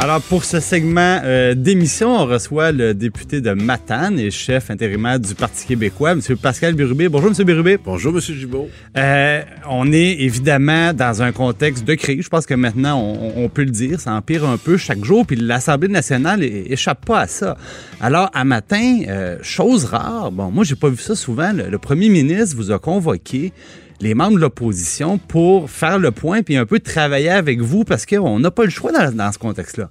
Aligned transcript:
Alors, 0.00 0.22
pour 0.22 0.44
ce 0.44 0.60
segment 0.60 1.18
euh, 1.24 1.54
d'émission, 1.54 2.20
on 2.20 2.24
reçoit 2.24 2.70
le 2.70 2.94
député 2.94 3.40
de 3.40 3.50
Matane 3.50 4.16
et 4.20 4.30
chef 4.30 4.70
intérimaire 4.70 5.18
du 5.18 5.34
Parti 5.34 5.66
québécois, 5.66 6.12
M. 6.12 6.20
Pascal 6.40 6.74
Birubé. 6.74 7.08
Bonjour, 7.08 7.32
M. 7.36 7.44
Birubé. 7.44 7.78
Bonjour, 7.84 8.14
M. 8.14 8.20
Gibault. 8.20 8.70
Euh, 8.96 9.42
on 9.68 9.90
est 9.90 10.20
évidemment 10.20 10.92
dans 10.92 11.20
un 11.20 11.32
contexte 11.32 11.84
de 11.84 11.94
crise. 11.96 12.22
Je 12.22 12.28
pense 12.28 12.46
que 12.46 12.54
maintenant, 12.54 12.96
on, 13.02 13.48
peut 13.48 13.64
le 13.64 13.72
dire, 13.72 13.98
ça 13.98 14.12
empire 14.12 14.44
un 14.44 14.56
peu 14.56 14.76
chaque 14.76 15.04
jour, 15.04 15.26
puis 15.26 15.34
l'Assemblée 15.34 15.88
nationale 15.88 16.44
échappe 16.44 17.04
pas 17.04 17.22
à 17.22 17.26
ça. 17.26 17.56
Alors, 18.00 18.30
à 18.34 18.44
matin, 18.44 19.00
euh, 19.08 19.36
chose 19.42 19.84
rare, 19.84 20.30
bon, 20.30 20.52
moi, 20.52 20.62
j'ai 20.62 20.76
pas 20.76 20.90
vu 20.90 20.98
ça 20.98 21.16
souvent, 21.16 21.50
le 21.52 21.78
premier 21.78 22.08
ministre 22.08 22.54
vous 22.56 22.70
a 22.70 22.78
convoqué 22.78 23.52
les 24.00 24.14
membres 24.14 24.36
de 24.36 24.40
l'opposition 24.40 25.18
pour 25.18 25.70
faire 25.70 25.98
le 25.98 26.10
point 26.10 26.42
puis 26.42 26.56
un 26.56 26.66
peu 26.66 26.80
travailler 26.80 27.30
avec 27.30 27.60
vous 27.60 27.84
parce 27.84 28.06
qu'on 28.06 28.38
n'a 28.38 28.50
pas 28.50 28.64
le 28.64 28.70
choix 28.70 28.92
dans, 28.92 29.32
ce 29.32 29.38
contexte-là. 29.38 29.90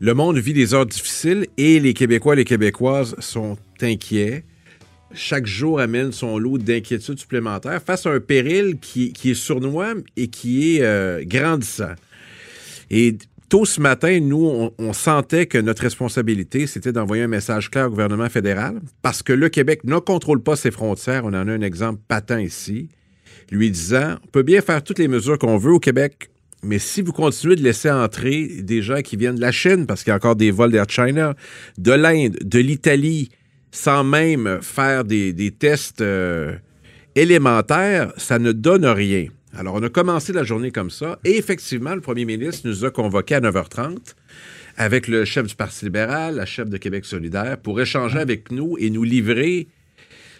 Le 0.00 0.14
monde 0.14 0.38
vit 0.38 0.52
des 0.52 0.74
heures 0.74 0.86
difficiles 0.86 1.46
et 1.56 1.80
les 1.80 1.94
Québécois 1.94 2.34
et 2.34 2.36
les 2.36 2.44
Québécoises 2.44 3.16
sont 3.18 3.56
inquiets. 3.80 4.44
Chaque 5.14 5.46
jour 5.46 5.80
amène 5.80 6.12
son 6.12 6.38
lot 6.38 6.58
d'inquiétudes 6.58 7.18
supplémentaires 7.18 7.80
face 7.82 8.06
à 8.06 8.10
un 8.10 8.20
péril 8.20 8.78
qui, 8.80 9.12
est 9.24 9.34
sournois 9.34 9.94
et 10.16 10.28
qui 10.28 10.76
est 10.76 10.82
euh, 10.82 11.24
grandissant. 11.24 11.94
Et 12.90 13.16
tôt 13.48 13.64
ce 13.64 13.80
matin, 13.80 14.20
nous, 14.20 14.70
on, 14.78 14.92
sentait 14.92 15.46
que 15.46 15.58
notre 15.58 15.82
responsabilité, 15.82 16.66
c'était 16.66 16.92
d'envoyer 16.92 17.24
un 17.24 17.28
message 17.28 17.70
clair 17.70 17.86
au 17.86 17.90
gouvernement 17.90 18.28
fédéral, 18.28 18.80
parce 19.02 19.22
que 19.22 19.32
le 19.32 19.48
Québec 19.48 19.84
ne 19.84 19.98
contrôle 19.98 20.42
pas 20.42 20.56
ses 20.56 20.70
frontières. 20.70 21.24
On 21.24 21.28
en 21.28 21.48
a 21.48 21.52
un 21.52 21.60
exemple 21.60 22.00
patent 22.08 22.40
ici, 22.40 22.88
lui 23.50 23.70
disant, 23.70 24.16
on 24.24 24.26
peut 24.28 24.42
bien 24.42 24.60
faire 24.60 24.82
toutes 24.82 24.98
les 24.98 25.08
mesures 25.08 25.38
qu'on 25.38 25.56
veut 25.56 25.72
au 25.72 25.80
Québec, 25.80 26.30
mais 26.62 26.78
si 26.78 27.02
vous 27.02 27.12
continuez 27.12 27.56
de 27.56 27.62
laisser 27.62 27.90
entrer 27.90 28.48
des 28.62 28.82
gens 28.82 29.00
qui 29.02 29.16
viennent 29.16 29.36
de 29.36 29.40
la 29.40 29.52
Chine, 29.52 29.86
parce 29.86 30.02
qu'il 30.02 30.10
y 30.10 30.12
a 30.12 30.16
encore 30.16 30.36
des 30.36 30.50
vols 30.50 30.72
d'Air 30.72 30.88
China, 30.88 31.34
de 31.78 31.92
l'Inde, 31.92 32.36
de 32.42 32.58
l'Italie, 32.58 33.30
sans 33.70 34.04
même 34.04 34.58
faire 34.62 35.04
des, 35.04 35.54
tests 35.58 36.00
euh, 36.00 36.56
élémentaires, 37.14 38.12
ça 38.16 38.38
ne 38.38 38.52
donne 38.52 38.86
rien. 38.86 39.26
Alors, 39.58 39.74
on 39.74 39.82
a 39.82 39.88
commencé 39.88 40.34
la 40.34 40.44
journée 40.44 40.70
comme 40.70 40.90
ça. 40.90 41.18
Et 41.24 41.38
effectivement, 41.38 41.94
le 41.94 42.02
premier 42.02 42.26
ministre 42.26 42.68
nous 42.68 42.84
a 42.84 42.90
convoqués 42.90 43.36
à 43.36 43.40
9h30 43.40 44.14
avec 44.76 45.08
le 45.08 45.24
chef 45.24 45.46
du 45.46 45.54
Parti 45.54 45.86
libéral, 45.86 46.36
la 46.36 46.44
chef 46.44 46.68
de 46.68 46.76
Québec 46.76 47.06
solidaire, 47.06 47.56
pour 47.56 47.80
échanger 47.80 48.18
avec 48.18 48.50
nous 48.50 48.76
et 48.78 48.90
nous 48.90 49.02
livrer 49.02 49.68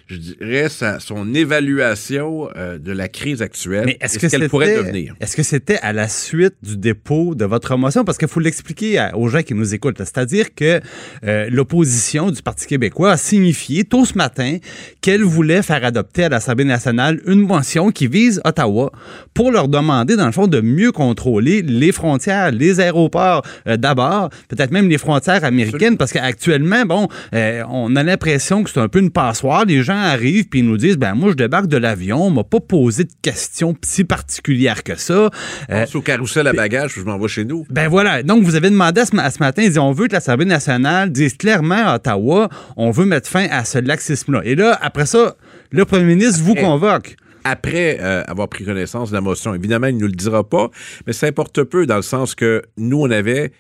je 0.07 0.17
dirais, 0.17 0.69
sa, 0.69 1.01
son 1.01 1.35
évaluation 1.35 2.49
euh, 2.57 2.79
de 2.79 2.93
la 2.93 3.09
crise 3.09 3.43
actuelle 3.43 3.87
Mais 3.87 3.99
est-ce 4.01 4.21
que 4.21 4.29
qu'elle 4.29 4.49
pourrait 4.49 4.77
devenir. 4.77 5.17
Est-ce 5.21 5.37
que 5.37 5.43
c'était 5.43 5.79
à 5.79 5.93
la 5.93 6.09
suite 6.09 6.55
du 6.63 6.77
dépôt 6.77 7.35
de 7.35 7.45
votre 7.45 7.77
motion? 7.77 8.05
Parce 8.05 8.17
qu'il 8.17 8.29
faut 8.29 8.39
l'expliquer 8.39 9.09
aux 9.15 9.29
gens 9.29 9.43
qui 9.43 9.55
nous 9.55 9.75
écoutent. 9.75 9.99
C'est-à-dire 9.99 10.55
que 10.55 10.81
euh, 11.25 11.49
l'opposition 11.51 12.31
du 12.31 12.41
Parti 12.41 12.67
québécois 12.67 13.13
a 13.13 13.17
signifié 13.17 13.83
tôt 13.83 14.05
ce 14.05 14.15
matin 14.15 14.59
qu'elle 15.01 15.25
voulait 15.25 15.63
faire 15.63 15.85
adopter 15.85 16.25
à 16.25 16.29
l'Assemblée 16.29 16.65
nationale 16.65 17.21
une 17.27 17.41
motion 17.41 17.91
qui 17.91 18.07
vise 18.07 18.41
Ottawa 18.45 18.93
pour 19.35 19.51
leur 19.51 19.67
demander, 19.67 20.15
dans 20.15 20.27
le 20.27 20.33
fond, 20.33 20.47
de 20.47 20.61
mieux 20.61 20.93
contrôler 20.93 21.63
les 21.63 21.91
frontières, 21.91 22.53
les 22.53 22.79
aéroports 22.79 23.43
euh, 23.67 23.77
d'abord, 23.77 24.31
peut-être 24.49 24.71
même 24.71 24.89
les 24.89 24.99
frontières 24.99 25.43
américaines, 25.43 25.97
parce 25.97 26.13
qu'actuellement, 26.13 26.85
bon, 26.85 27.09
on 27.33 27.97
a 27.97 28.03
l'impression 28.05 28.63
que 28.63 28.71
c'est 28.71 28.81
un 28.81 28.89
peu 28.89 29.01
une 29.01 29.11
passoire. 29.11 29.65
Les 29.65 29.83
gens 29.83 29.96
arrivent 30.03 30.49
puis 30.49 30.61
ils 30.61 30.67
nous 30.67 30.77
disent 30.77 30.97
ben 30.97 31.15
moi 31.15 31.31
je 31.31 31.35
débarque 31.35 31.67
de 31.67 31.77
l'avion, 31.77 32.25
on 32.25 32.31
m'a 32.31 32.45
pas 32.45 32.61
posé 32.61 33.05
de 33.05 33.13
questions 33.23 33.75
si 33.83 34.05
particulières 34.05 34.83
que 34.83 34.97
ça. 34.97 35.31
Euh, 35.71 35.87
au 35.95 36.01
carrousel 36.01 36.47
à 36.47 36.53
bagages, 36.53 36.95
je 36.97 37.03
m'en 37.03 37.19
vais 37.19 37.29
chez 37.29 37.45
nous. 37.45 37.67
Ben 37.71 37.89
voilà. 37.89 38.23
Donc 38.23 38.43
vous 38.43 38.55
avez 38.55 38.71
demandé 38.71 39.01
à 39.01 39.07
ce, 39.07 39.15
matin, 39.15 39.63
ils 39.63 39.69
disent 39.69 39.79
on 39.79 39.93
veut 39.93 40.09
que 40.09 40.13
l'Assemblée 40.13 40.47
nationale 40.47 41.11
dise 41.11 41.37
clairement 41.37 41.87
à 41.87 41.97
Ottawa, 41.97 42.49
on 42.77 42.91
veut 42.91 43.05
mettre 43.05 43.29
fin 43.29 43.47
à 43.51 43.65
ce 43.65 43.79
laxisme-là. 43.79 44.43
Et 44.45 44.55
là, 44.55 44.79
après 44.81 45.07
ça, 45.07 45.37
le 45.71 45.85
premier 45.85 46.05
ministre 46.05 46.43
vous 46.43 46.55
convoque 46.55 47.17
après 47.47 47.99
euh, 48.01 48.25
avoir 48.27 48.49
pris 48.49 48.65
connaissance 48.65 49.11
de 49.11 49.15
la 49.15 49.21
motion. 49.21 49.55
Évidemment, 49.55 49.87
il 49.87 49.97
ne 49.97 50.01
nous 50.01 50.07
le 50.09 50.13
dira 50.13 50.43
pas, 50.49 50.69
mais 51.07 51.13
ça 51.13 51.27
importe 51.27 51.63
peu 51.63 51.87
dans 51.87 51.97
le 51.97 52.03
sens 52.03 52.35
que 52.35 52.63
nous, 52.77 53.01
on 53.01 53.11
avait, 53.11 53.53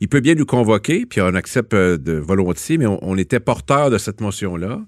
il 0.00 0.08
peut 0.08 0.20
bien 0.20 0.34
nous 0.34 0.46
convoquer, 0.46 1.06
puis 1.06 1.20
on 1.20 1.34
accepte 1.34 1.74
euh, 1.74 1.98
de 1.98 2.12
volontiers, 2.12 2.78
mais 2.78 2.86
on, 2.86 2.98
on 3.02 3.18
était 3.18 3.40
porteur 3.40 3.90
de 3.90 3.98
cette 3.98 4.20
motion-là 4.20 4.80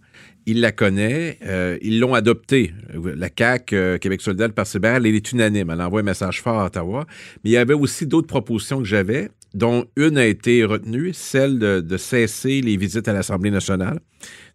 il 0.47 0.61
la 0.61 0.73
connaît, 0.73 1.39
euh, 1.45 1.79
ils 1.83 1.99
l'ont 1.99 2.15
adoptée. 2.15 2.73
La 2.93 3.29
CAQ, 3.37 3.77
euh, 3.77 3.99
Québec 3.99 4.21
solidaire, 4.21 4.49
le 4.49 4.55
Parti 4.55 4.79
elle 4.83 5.07
est 5.07 5.33
unanime. 5.33 5.71
Elle 5.71 5.81
envoie 5.81 6.01
un 6.01 6.05
message 6.05 6.43
fort 6.43 6.61
à 6.61 6.67
Ottawa. 6.67 7.07
Mais 7.43 7.51
il 7.51 7.53
y 7.53 7.57
avait 7.57 7.75
aussi 7.75 8.07
d'autres 8.07 8.27
propositions 8.27 8.79
que 8.79 8.85
j'avais, 8.85 9.31
dont 9.55 9.87
une 9.97 10.19
a 10.19 10.27
été 10.27 10.65
retenue, 10.65 11.13
celle 11.13 11.59
de 11.59 11.97
cesser 11.97 12.61
les 12.61 12.77
visites 12.77 13.09
à 13.09 13.13
l'Assemblée 13.13 13.51
nationale 13.51 14.01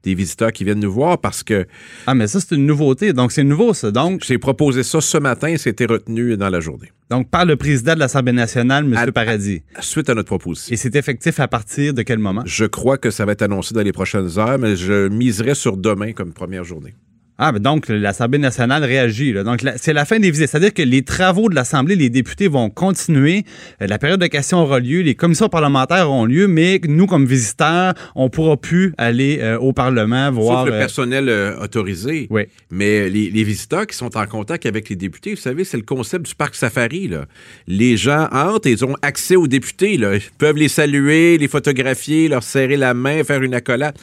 des 0.03 0.15
visiteurs 0.15 0.51
qui 0.51 0.63
viennent 0.63 0.79
nous 0.79 0.91
voir 0.91 1.19
parce 1.19 1.43
que. 1.43 1.67
Ah, 2.07 2.15
mais 2.15 2.27
ça, 2.27 2.39
c'est 2.39 2.55
une 2.55 2.65
nouveauté. 2.65 3.13
Donc, 3.13 3.31
c'est 3.31 3.43
nouveau, 3.43 3.73
ça. 3.73 3.91
Donc. 3.91 4.23
J'ai 4.25 4.37
proposé 4.37 4.83
ça 4.83 5.01
ce 5.01 5.17
matin 5.17 5.49
et 5.49 5.57
c'était 5.57 5.85
retenu 5.85 6.37
dans 6.37 6.49
la 6.49 6.59
journée. 6.59 6.91
Donc, 7.09 7.29
par 7.29 7.45
le 7.45 7.55
président 7.55 7.95
de 7.95 7.99
l'Assemblée 7.99 8.31
nationale, 8.31 8.85
M. 8.85 9.11
Paradis. 9.11 9.63
suite 9.79 10.09
à 10.09 10.15
notre 10.15 10.27
proposition. 10.27 10.73
Et 10.73 10.77
c'est 10.77 10.95
effectif 10.95 11.39
à 11.39 11.47
partir 11.47 11.93
de 11.93 12.01
quel 12.01 12.19
moment? 12.19 12.43
Je 12.45 12.65
crois 12.65 12.97
que 12.97 13.11
ça 13.11 13.25
va 13.25 13.33
être 13.33 13.41
annoncé 13.41 13.73
dans 13.73 13.81
les 13.81 13.91
prochaines 13.91 14.37
heures, 14.37 14.59
mais 14.59 14.75
je 14.75 15.09
miserai 15.09 15.55
sur 15.55 15.77
demain 15.77 16.13
comme 16.13 16.33
première 16.33 16.63
journée. 16.63 16.93
Ah, 17.41 17.53
ben 17.53 17.59
donc 17.59 17.87
l'Assemblée 17.87 18.37
nationale 18.37 18.83
réagit. 18.83 19.31
Donc 19.31 19.63
c'est 19.77 19.93
la 19.93 20.03
fin 20.03 20.19
des 20.19 20.29
visites. 20.29 20.49
C'est-à-dire 20.49 20.73
que 20.73 20.81
les 20.81 21.03
travaux 21.03 21.47
de 21.47 21.55
l'Assemblée, 21.55 21.95
les 21.95 22.09
députés 22.09 22.49
vont 22.49 22.69
continuer. 22.69 23.45
Euh, 23.81 23.87
la 23.87 23.97
période 23.97 24.19
de 24.19 24.27
questions 24.27 24.59
aura 24.59 24.81
lieu, 24.81 24.99
les 24.99 25.15
commissions 25.15 25.47
parlementaires 25.47 26.09
auront 26.09 26.25
lieu, 26.25 26.49
mais 26.49 26.81
nous, 26.85 27.05
comme 27.05 27.25
visiteurs, 27.25 27.93
on 28.13 28.29
pourra 28.29 28.57
plus 28.57 28.93
aller 28.97 29.39
euh, 29.39 29.57
au 29.57 29.71
Parlement 29.71 30.29
voir. 30.33 30.63
Sauf 30.63 30.69
le 30.69 30.75
euh, 30.75 30.79
personnel 30.79 31.55
autorisé. 31.61 32.27
Oui. 32.29 32.43
Mais 32.71 33.09
les, 33.09 33.43
visiteurs 33.45 33.87
qui 33.87 33.95
sont 33.95 34.17
en 34.17 34.25
contact 34.25 34.65
avec 34.65 34.89
les 34.89 34.97
députés, 34.97 35.31
vous 35.31 35.39
savez, 35.39 35.63
c'est 35.63 35.77
le 35.77 35.83
concept 35.83 36.25
du 36.25 36.35
parc 36.35 36.55
safari. 36.55 37.07
Là. 37.07 37.25
Les 37.67 37.95
gens 37.95 38.27
entrent 38.33 38.67
et 38.67 38.71
ils 38.71 38.83
ont 38.83 38.95
accès 39.01 39.37
aux 39.37 39.47
députés. 39.47 39.95
Là. 39.95 40.15
Ils 40.15 40.21
peuvent 40.37 40.57
les 40.57 40.67
saluer, 40.67 41.37
les 41.37 41.47
photographier, 41.47 42.27
leur 42.27 42.43
serrer 42.43 42.75
la 42.75 42.93
main, 42.93 43.23
faire 43.23 43.41
une 43.43 43.53
accolade. 43.53 43.95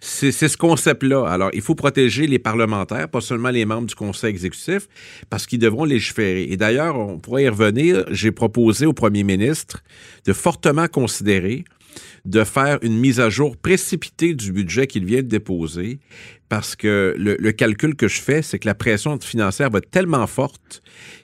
C'est 0.00 0.30
ce 0.30 0.56
concept-là. 0.56 1.26
Alors, 1.26 1.50
il 1.54 1.60
faut 1.60 1.74
protéger 1.74 2.28
les 2.28 2.38
parlementaires, 2.38 3.08
pas 3.08 3.20
seulement 3.20 3.50
les 3.50 3.64
membres 3.64 3.88
du 3.88 3.96
Conseil 3.96 4.30
exécutif, 4.30 4.88
parce 5.28 5.46
qu'ils 5.46 5.58
devront 5.58 5.84
légiférer. 5.84 6.44
Et 6.44 6.56
d'ailleurs, 6.56 6.96
on 6.96 7.18
pourrait 7.18 7.44
y 7.44 7.48
revenir. 7.48 8.04
J'ai 8.10 8.30
proposé 8.30 8.86
au 8.86 8.92
premier 8.92 9.24
ministre 9.24 9.82
de 10.24 10.32
fortement 10.32 10.86
considérer 10.86 11.64
de 12.24 12.44
faire 12.44 12.78
une 12.82 12.98
mise 12.98 13.18
à 13.18 13.30
jour 13.30 13.56
précipitée 13.56 14.34
du 14.34 14.52
budget 14.52 14.86
qu'il 14.86 15.04
vient 15.04 15.22
de 15.22 15.28
déposer, 15.28 15.98
parce 16.48 16.76
que 16.76 17.14
le, 17.18 17.52
calcul 17.52 17.94
que 17.96 18.08
je 18.08 18.20
fais, 18.20 18.42
c'est 18.42 18.58
que 18.58 18.66
la 18.66 18.74
pression 18.74 19.18
financière 19.18 19.70
va 19.70 19.78
être 19.78 19.90
tellement 19.90 20.26
forte 20.26 20.82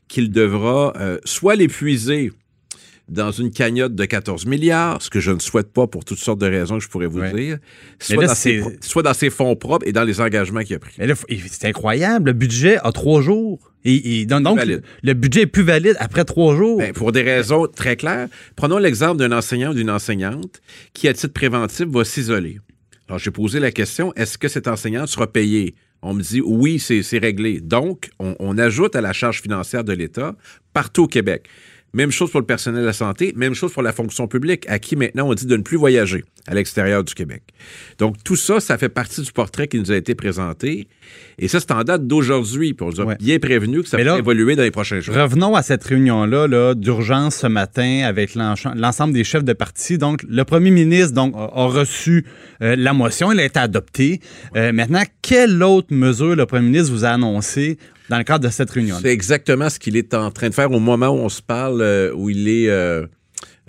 qu'il 0.08 0.30
devra 0.30 0.92
euh, 0.96 1.18
soit 1.24 1.56
l'épuiser 1.56 2.32
dans 3.08 3.30
une 3.30 3.50
cagnotte 3.50 3.94
de 3.94 4.04
14 4.04 4.46
milliards, 4.46 5.02
ce 5.02 5.10
que 5.10 5.20
je 5.20 5.30
ne 5.30 5.38
souhaite 5.38 5.72
pas 5.72 5.86
pour 5.86 6.04
toutes 6.04 6.18
sortes 6.18 6.40
de 6.40 6.46
raisons 6.46 6.78
que 6.78 6.84
je 6.84 6.88
pourrais 6.88 7.06
vous 7.06 7.20
dire, 7.20 7.58
soit, 7.98 8.26
dans 8.26 8.34
ses, 8.34 8.62
soit, 8.80 9.02
dans 9.02 9.14
ses, 9.14 9.30
fonds 9.30 9.54
propres 9.56 9.86
et 9.86 9.92
dans 9.92 10.04
les 10.04 10.20
engagements 10.20 10.62
qu'il 10.62 10.76
a 10.76 10.78
pris. 10.78 10.94
c'est 11.50 11.68
incroyable. 11.68 12.26
Le 12.26 12.32
budget 12.32 12.78
a 12.82 12.92
trois 12.92 13.20
jours. 13.20 13.70
Et, 13.86 14.24
donc, 14.24 14.58
le 15.02 15.12
budget 15.12 15.42
est 15.42 15.46
plus 15.46 15.62
valide 15.62 15.96
après 15.98 16.24
trois 16.24 16.56
jours. 16.56 16.78
Ben, 16.78 16.94
pour 16.94 17.12
des 17.12 17.20
raisons 17.20 17.66
très 17.66 17.96
claires. 17.96 18.28
Prenons 18.56 18.78
l'exemple 18.78 19.18
d'un 19.18 19.32
enseignant 19.32 19.72
ou 19.72 19.74
d'une 19.74 19.90
enseignante 19.90 20.62
qui, 20.94 21.06
à 21.06 21.12
titre 21.12 21.34
préventif, 21.34 21.86
va 21.86 22.04
s'isoler. 22.04 22.60
Alors, 23.08 23.18
j'ai 23.18 23.30
posé 23.30 23.60
la 23.60 23.70
question 23.70 24.14
est-ce 24.14 24.38
que 24.38 24.48
cet 24.48 24.68
enseignant 24.68 25.06
sera 25.06 25.30
payé? 25.30 25.74
On 26.00 26.14
me 26.14 26.22
dit 26.22 26.40
oui, 26.40 26.78
c'est 26.78 27.02
c'est 27.02 27.18
réglé. 27.18 27.60
Donc, 27.60 28.08
on, 28.18 28.34
on 28.38 28.56
ajoute 28.56 28.96
à 28.96 29.02
la 29.02 29.12
charge 29.12 29.42
financière 29.42 29.84
de 29.84 29.92
l'État 29.92 30.34
partout 30.72 31.04
au 31.04 31.08
Québec. 31.08 31.48
Même 31.94 32.10
chose 32.10 32.30
pour 32.30 32.40
le 32.40 32.46
personnel 32.46 32.82
de 32.82 32.86
la 32.86 32.92
santé, 32.92 33.32
même 33.36 33.54
chose 33.54 33.72
pour 33.72 33.82
la 33.82 33.92
fonction 33.92 34.26
publique, 34.26 34.66
à 34.68 34.78
qui 34.78 34.96
maintenant 34.96 35.28
on 35.28 35.34
dit 35.34 35.46
de 35.46 35.56
ne 35.56 35.62
plus 35.62 35.76
voyager 35.76 36.24
à 36.46 36.54
l'extérieur 36.54 37.02
du 37.04 37.14
Québec. 37.14 37.42
Donc, 37.98 38.16
tout 38.22 38.36
ça, 38.36 38.60
ça 38.60 38.76
fait 38.76 38.90
partie 38.90 39.22
du 39.22 39.32
portrait 39.32 39.66
qui 39.66 39.78
nous 39.78 39.90
a 39.90 39.96
été 39.96 40.14
présenté. 40.14 40.88
Et 41.38 41.48
ça, 41.48 41.58
c'est 41.60 41.70
en 41.72 41.82
date 41.84 42.06
d'aujourd'hui. 42.06 42.74
Puis 42.74 42.84
on 42.84 42.90
nous 42.90 43.00
a 43.00 43.04
Ouais. 43.04 43.16
bien 43.18 43.38
prévenu 43.38 43.82
que 43.82 43.88
ça 43.88 43.96
va 43.96 44.18
évoluer 44.18 44.54
dans 44.56 44.62
les 44.62 44.70
prochains 44.70 45.00
jours. 45.00 45.14
Revenons 45.14 45.54
à 45.54 45.62
cette 45.62 45.84
réunion-là 45.84 46.46
là, 46.46 46.74
d'urgence 46.74 47.36
ce 47.36 47.46
matin 47.46 48.02
avec 48.04 48.34
l'ensemble 48.34 49.14
des 49.14 49.24
chefs 49.24 49.44
de 49.44 49.52
parti. 49.54 49.96
Donc, 49.96 50.22
le 50.28 50.44
premier 50.44 50.70
ministre 50.70 51.12
donc, 51.14 51.34
a, 51.36 51.66
reçu 51.66 52.26
euh, 52.60 52.76
la 52.76 52.92
motion, 52.92 53.32
elle 53.32 53.40
a 53.40 53.44
été 53.44 53.58
adoptée. 53.60 54.20
Euh, 54.56 54.72
maintenant, 54.72 55.02
quelle 55.22 55.62
autre 55.62 55.88
mesure 55.92 56.36
le 56.36 56.44
premier 56.46 56.66
ministre 56.66 56.92
vous 56.92 57.04
a 57.04 57.08
annoncé 57.10 57.78
dans 58.08 58.18
le 58.18 58.24
cadre 58.24 58.44
de 58.44 58.50
cette 58.50 58.70
réunion? 58.70 58.96
C'est 59.00 59.12
exactement 59.12 59.70
ce 59.70 59.78
qu'il 59.78 59.96
est 59.96 60.14
en 60.14 60.30
train 60.30 60.48
de 60.48 60.54
faire 60.54 60.70
au 60.70 60.80
moment 60.80 61.08
où 61.08 61.18
on 61.18 61.28
se 61.28 61.42
parle, 61.42 61.80
euh, 61.80 62.12
où 62.14 62.30
il 62.30 62.48
est, 62.48 62.68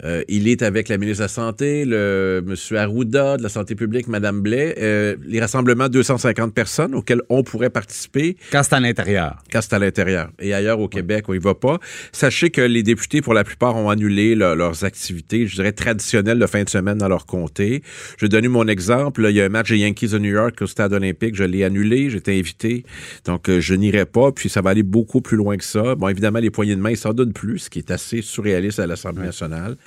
euh, 0.03 0.24
il 0.27 0.47
est 0.50 0.62
avec 0.62 0.89
la 0.89 0.97
ministre 0.97 1.19
de 1.19 1.24
la 1.24 1.27
Santé, 1.30 1.86
le 1.86 2.44
M. 2.45 2.77
Arruda 2.77 3.38
de 3.38 3.44
la 3.44 3.50
Santé 3.50 3.75
publique, 3.75 4.07
Mme 4.07 4.42
Blais, 4.42 4.75
euh, 4.80 5.15
les 5.25 5.39
rassemblements 5.39 5.88
de 5.88 5.94
250 5.94 6.53
personnes 6.53 6.94
auxquels 6.94 7.21
on 7.30 7.44
pourrait 7.44 7.69
participer 7.69 8.36
Quand 8.51 8.62
c'est 8.63 8.74
à 8.75 8.80
l'intérieur. 8.80 9.38
quand 9.51 9.62
c'est 9.62 9.74
à 9.74 9.80
l'intérieur. 9.80 10.31
Et 10.39 10.53
ailleurs 10.53 10.80
au 10.80 10.89
Québec, 10.89 11.25
on 11.30 11.33
y 11.33 11.38
va 11.39 11.56
pas. 11.56 11.80
Sachez 12.12 12.50
que 12.50 12.62
les 12.62 12.83
députés, 12.83 13.21
pour 13.21 13.33
la 13.33 13.44
plupart, 13.45 13.75
ont 13.77 13.89
annulé 13.89 14.36
le- 14.36 14.53
leurs 14.56 14.83
activités, 14.83 15.47
je 15.47 15.56
dirais, 15.56 15.71
traditionnelles 15.71 16.39
de 16.39 16.45
fin 16.48 16.63
de 16.63 16.69
semaine 16.69 16.98
dans 16.98 17.07
leur 17.07 17.25
comté. 17.25 17.81
Je 18.18 18.25
vais 18.25 18.30
donner 18.30 18.48
mon 18.50 18.68
exemple. 18.68 19.25
Il 19.30 19.36
y 19.36 19.41
a 19.41 19.45
un 19.45 19.50
match 19.50 19.69
des 19.69 19.77
Yankees 19.77 20.09
de 20.09 20.19
New 20.19 20.31
York 20.31 20.62
au 20.62 20.68
stade 20.68 20.91
olympique. 20.94 21.36
Je 21.36 21.44
l'ai 21.45 21.63
annulé. 21.63 22.09
J'étais 22.09 22.38
invité. 22.38 22.83
Donc, 23.25 23.48
euh, 23.50 23.59
je 23.62 23.74
n'irai 23.75 24.06
pas. 24.06 24.31
Puis, 24.33 24.50
ça 24.50 24.62
va 24.62 24.71
aller 24.71 24.83
beaucoup 24.83 25.21
plus 25.21 25.38
loin 25.38 25.56
que 25.57 25.63
ça. 25.63 25.95
Bon, 25.95 26.07
évidemment, 26.09 26.39
les 26.39 26.50
poignées 26.51 26.75
de 26.75 26.81
main, 26.81 26.91
ils 26.91 26.98
s'en 26.98 27.13
donnent 27.13 27.33
plus, 27.33 27.59
ce 27.59 27.69
qui 27.69 27.80
est 27.80 27.91
assez 27.91 28.21
surréaliste 28.21 28.80
à 28.80 28.88
l'Assemblée 28.88 29.25
nationale. 29.25 29.77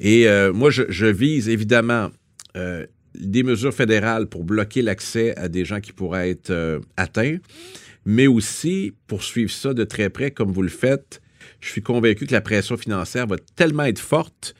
Et 0.00 0.28
euh, 0.28 0.52
moi, 0.52 0.70
je, 0.70 1.06
vise 1.06 1.48
évidemment 1.48 2.10
euh, 2.56 2.86
des 3.14 3.42
mesures 3.42 3.74
fédérales 3.74 4.26
pour 4.26 4.44
bloquer 4.44 4.82
l'accès 4.82 5.36
à 5.36 5.48
des 5.48 5.64
gens 5.64 5.80
qui 5.80 5.92
pourraient 5.92 6.30
être 6.30 6.50
euh, 6.50 6.80
atteints, 6.96 7.38
mais 8.04 8.26
aussi 8.26 8.94
poursuivre 9.06 9.50
ça 9.50 9.74
de 9.74 9.84
très 9.84 10.10
près 10.10 10.30
comme 10.30 10.52
vous 10.52 10.62
le 10.62 10.68
faites. 10.68 11.20
Je 11.60 11.70
suis 11.70 11.82
convaincu 11.82 12.26
que 12.26 12.32
la 12.32 12.40
pression 12.40 12.76
financière 12.76 13.26
va 13.26 13.36
tellement 13.56 13.84
être 13.84 13.98
forte 13.98 14.54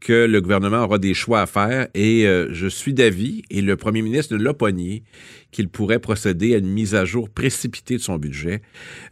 que 0.00 0.26
le 0.26 0.40
gouvernement 0.40 0.84
aura 0.84 0.98
des 0.98 1.12
choix 1.12 1.42
à 1.42 1.46
faire 1.46 1.88
et 1.92 2.22
je 2.22 2.68
suis 2.68 2.94
d'avis, 2.94 3.42
et 3.50 3.60
le 3.60 3.76
premier 3.76 4.00
ministre 4.00 4.36
ne 4.36 4.42
l'a 4.42 4.54
pas 4.54 4.70
nié, 4.70 5.02
qu'il 5.50 5.68
pourrait 5.68 5.98
procéder 5.98 6.54
à 6.54 6.58
une 6.58 6.68
mise 6.68 6.94
à 6.94 7.04
jour 7.04 7.30
précipitée 7.30 7.96
de 7.96 8.02
son 8.02 8.16
budget. 8.16 8.60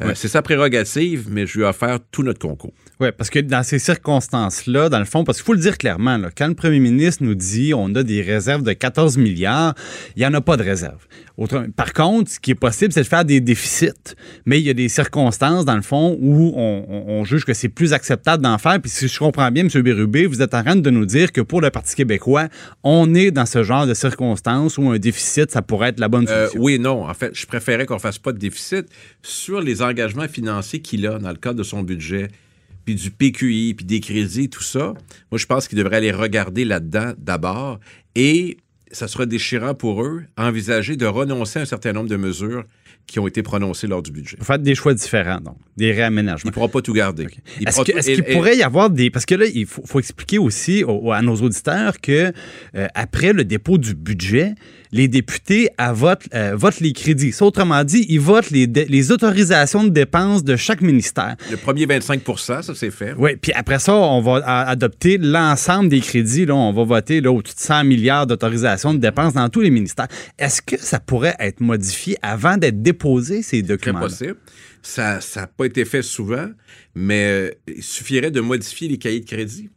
Euh, 0.02 0.12
C'est 0.14 0.28
sa 0.28 0.42
prérogative, 0.42 1.28
mais 1.30 1.46
je 1.46 1.58
lui 1.58 1.64
ai 1.64 1.66
offert 1.68 1.98
tout 2.10 2.22
notre 2.22 2.38
concours. 2.38 2.72
Oui, 3.00 3.08
parce 3.16 3.30
que 3.30 3.38
dans 3.38 3.62
ces 3.62 3.78
circonstances-là, 3.78 4.88
dans 4.88 4.98
le 4.98 5.04
fond, 5.04 5.24
parce 5.24 5.38
qu'il 5.38 5.44
faut 5.46 5.52
le 5.54 5.60
dire 5.60 5.76
clairement, 5.78 6.16
là, 6.16 6.30
quand 6.36 6.48
le 6.48 6.54
premier 6.54 6.78
ministre 6.80 7.22
nous 7.24 7.34
dit 7.34 7.72
on 7.74 7.94
a 7.94 8.02
des 8.02 8.22
réserves 8.22 8.62
de 8.62 8.72
14 8.72 9.18
milliards, 9.18 9.74
il 10.16 10.20
n'y 10.20 10.26
en 10.26 10.34
a 10.34 10.40
pas 10.40 10.56
de 10.56 10.62
réserve. 10.62 11.06
Autrement- 11.36 11.66
par 11.76 11.92
contre, 11.92 12.30
ce 12.30 12.40
qui 12.40 12.52
est 12.52 12.54
possible, 12.54 12.92
c'est 12.92 13.02
de 13.02 13.06
faire 13.06 13.24
des 13.24 13.40
déficits. 13.40 13.90
Mais 14.46 14.58
il 14.58 14.66
y 14.66 14.70
a 14.70 14.74
des 14.74 14.88
circonstances, 14.88 15.64
dans 15.66 15.76
le 15.76 15.82
fond, 15.82 16.16
où 16.20 16.52
on, 16.56 16.84
on- 16.88 17.04
on 17.20 17.24
juge 17.24 17.44
que 17.44 17.52
c'est 17.52 17.68
plus 17.68 17.92
acceptable 17.92 18.42
d'en 18.42 18.56
faire. 18.56 18.80
Puis 18.80 18.90
si 18.90 19.08
je 19.08 19.18
comprends 19.18 19.50
bien, 19.50 19.66
M. 19.68 19.82
Bérubé, 19.82 20.26
vous 20.26 20.40
êtes 20.40 20.54
en 20.54 20.62
train 20.62 20.76
de 20.76 20.90
nous 20.90 21.04
dire 21.04 21.32
que 21.32 21.40
pour 21.42 21.60
le 21.60 21.70
Parti 21.70 21.94
québécois, 21.94 22.48
on 22.82 23.14
est 23.14 23.30
dans 23.30 23.44
ce 23.46 23.62
genre 23.62 23.86
de 23.86 23.92
circonstances 23.94 24.78
où 24.78 24.88
un 24.88 24.98
déficit, 24.98 25.50
ça 25.50 25.60
pourrait 25.60 25.90
être 25.90 26.00
la 26.00 26.08
bonne 26.08 26.25
Euh, 26.30 26.46
solution. 26.46 26.62
oui 26.62 26.74
et 26.74 26.78
non. 26.78 27.06
En 27.08 27.14
fait, 27.14 27.30
je 27.34 27.46
préférais 27.46 27.86
qu'on 27.86 27.98
fasse 27.98 28.18
pas 28.18 28.32
de 28.32 28.38
déficit 28.38 28.86
sur 29.22 29.60
les 29.60 29.82
engagements 29.82 30.28
financiers 30.28 30.80
qu'il 30.80 31.06
a 31.06 31.18
dans 31.18 31.30
le 31.30 31.36
cadre 31.36 31.58
de 31.58 31.62
son 31.62 31.82
budget, 31.82 32.28
puis 32.84 32.94
du 32.94 33.10
PQI, 33.10 33.74
puis 33.74 33.84
des 33.84 34.00
crédits, 34.00 34.48
tout 34.48 34.62
ça. 34.62 34.94
Moi, 35.30 35.38
je 35.38 35.46
pense 35.46 35.66
qu'il 35.68 35.78
devrait 35.78 35.96
aller 35.96 36.12
regarder 36.12 36.64
là-dedans 36.64 37.12
d'abord 37.18 37.80
et 38.14 38.58
ça 38.92 39.08
sera 39.08 39.26
déchirant 39.26 39.74
pour 39.74 40.02
eux 40.04 40.22
envisager 40.36 40.96
de 40.96 41.06
renoncer 41.06 41.58
à 41.58 41.62
un 41.62 41.66
certain 41.66 41.92
nombre 41.92 42.08
de 42.08 42.16
mesures 42.16 42.62
qui 43.08 43.18
ont 43.20 43.26
été 43.28 43.42
prononcées 43.42 43.86
lors 43.86 44.02
du 44.02 44.10
budget. 44.10 44.36
Faire 44.40 44.58
des 44.58 44.74
choix 44.74 44.92
différents, 44.94 45.40
donc, 45.40 45.56
des 45.76 45.92
réaménagements. 45.92 46.42
Il 46.44 46.48
ne 46.48 46.52
pourra 46.52 46.68
pas 46.68 46.82
tout 46.82 46.92
garder. 46.92 47.26
Est-ce 47.64 47.82
qu'il 47.82 48.24
pourrait 48.24 48.56
y 48.56 48.62
avoir 48.64 48.90
des... 48.90 49.10
Parce 49.10 49.26
que 49.26 49.34
là, 49.36 49.46
il 49.46 49.66
faut, 49.66 49.82
faut 49.86 50.00
expliquer 50.00 50.38
aussi 50.38 50.82
au- 50.82 51.12
à 51.12 51.22
nos 51.22 51.36
auditeurs 51.36 52.00
que 52.00 52.32
euh, 52.74 52.86
après 52.94 53.32
le 53.32 53.44
dépôt 53.44 53.78
du 53.78 53.94
budget, 53.94 54.54
les 54.92 55.08
députés 55.08 55.68
à 55.78 55.92
vote, 55.92 56.22
euh, 56.34 56.54
votent 56.56 56.80
les 56.80 56.92
crédits. 56.92 57.32
Ça, 57.32 57.44
autrement 57.44 57.84
dit, 57.84 58.06
ils 58.08 58.20
votent 58.20 58.50
les, 58.50 59.12
autorisations 59.12 59.84
de 59.84 59.90
dépenses 59.90 60.42
de 60.42 60.56
chaque 60.56 60.80
ministère. 60.80 61.36
Le 61.50 61.56
premier 61.56 61.86
25% 61.86 62.62
ça, 62.62 62.74
c'est 62.74 62.90
fait. 62.90 63.14
Oui, 63.16 63.36
puis 63.36 63.52
après 63.52 63.78
ça, 63.78 63.94
on 63.94 64.20
va 64.20 64.36
adopter 64.68 65.18
l'ensemble 65.18 65.88
des 65.88 66.00
crédits. 66.00 66.46
Là, 66.46 66.54
on 66.54 66.72
va 66.72 66.84
voter 66.84 67.20
là, 67.20 67.30
au-dessus 67.30 67.54
de 67.54 67.60
100 67.60 67.84
milliards 67.84 68.26
d'autorisations 68.26 68.94
de 68.94 68.98
dépenses 68.98 69.34
dans 69.34 69.48
tous 69.48 69.60
les 69.60 69.70
ministères. 69.70 70.08
Est-ce 70.38 70.62
que 70.62 70.76
ça 70.78 71.00
pourrait 71.00 71.36
être 71.38 71.60
modifié 71.60 72.16
avant 72.22 72.56
d'être 72.56 72.82
déposé, 72.82 73.42
ces 73.42 73.62
documents 73.62 74.00
possible. 74.00 74.36
Ça 74.82 75.18
n'a 75.34 75.46
pas 75.46 75.64
été 75.64 75.84
fait 75.84 76.02
souvent, 76.02 76.48
mais 76.94 77.26
euh, 77.26 77.50
il 77.66 77.82
suffirait 77.82 78.30
de 78.30 78.40
modifier 78.40 78.88
les 78.88 78.98
cahiers 78.98 79.20
de 79.20 79.26
crédit 79.26 79.68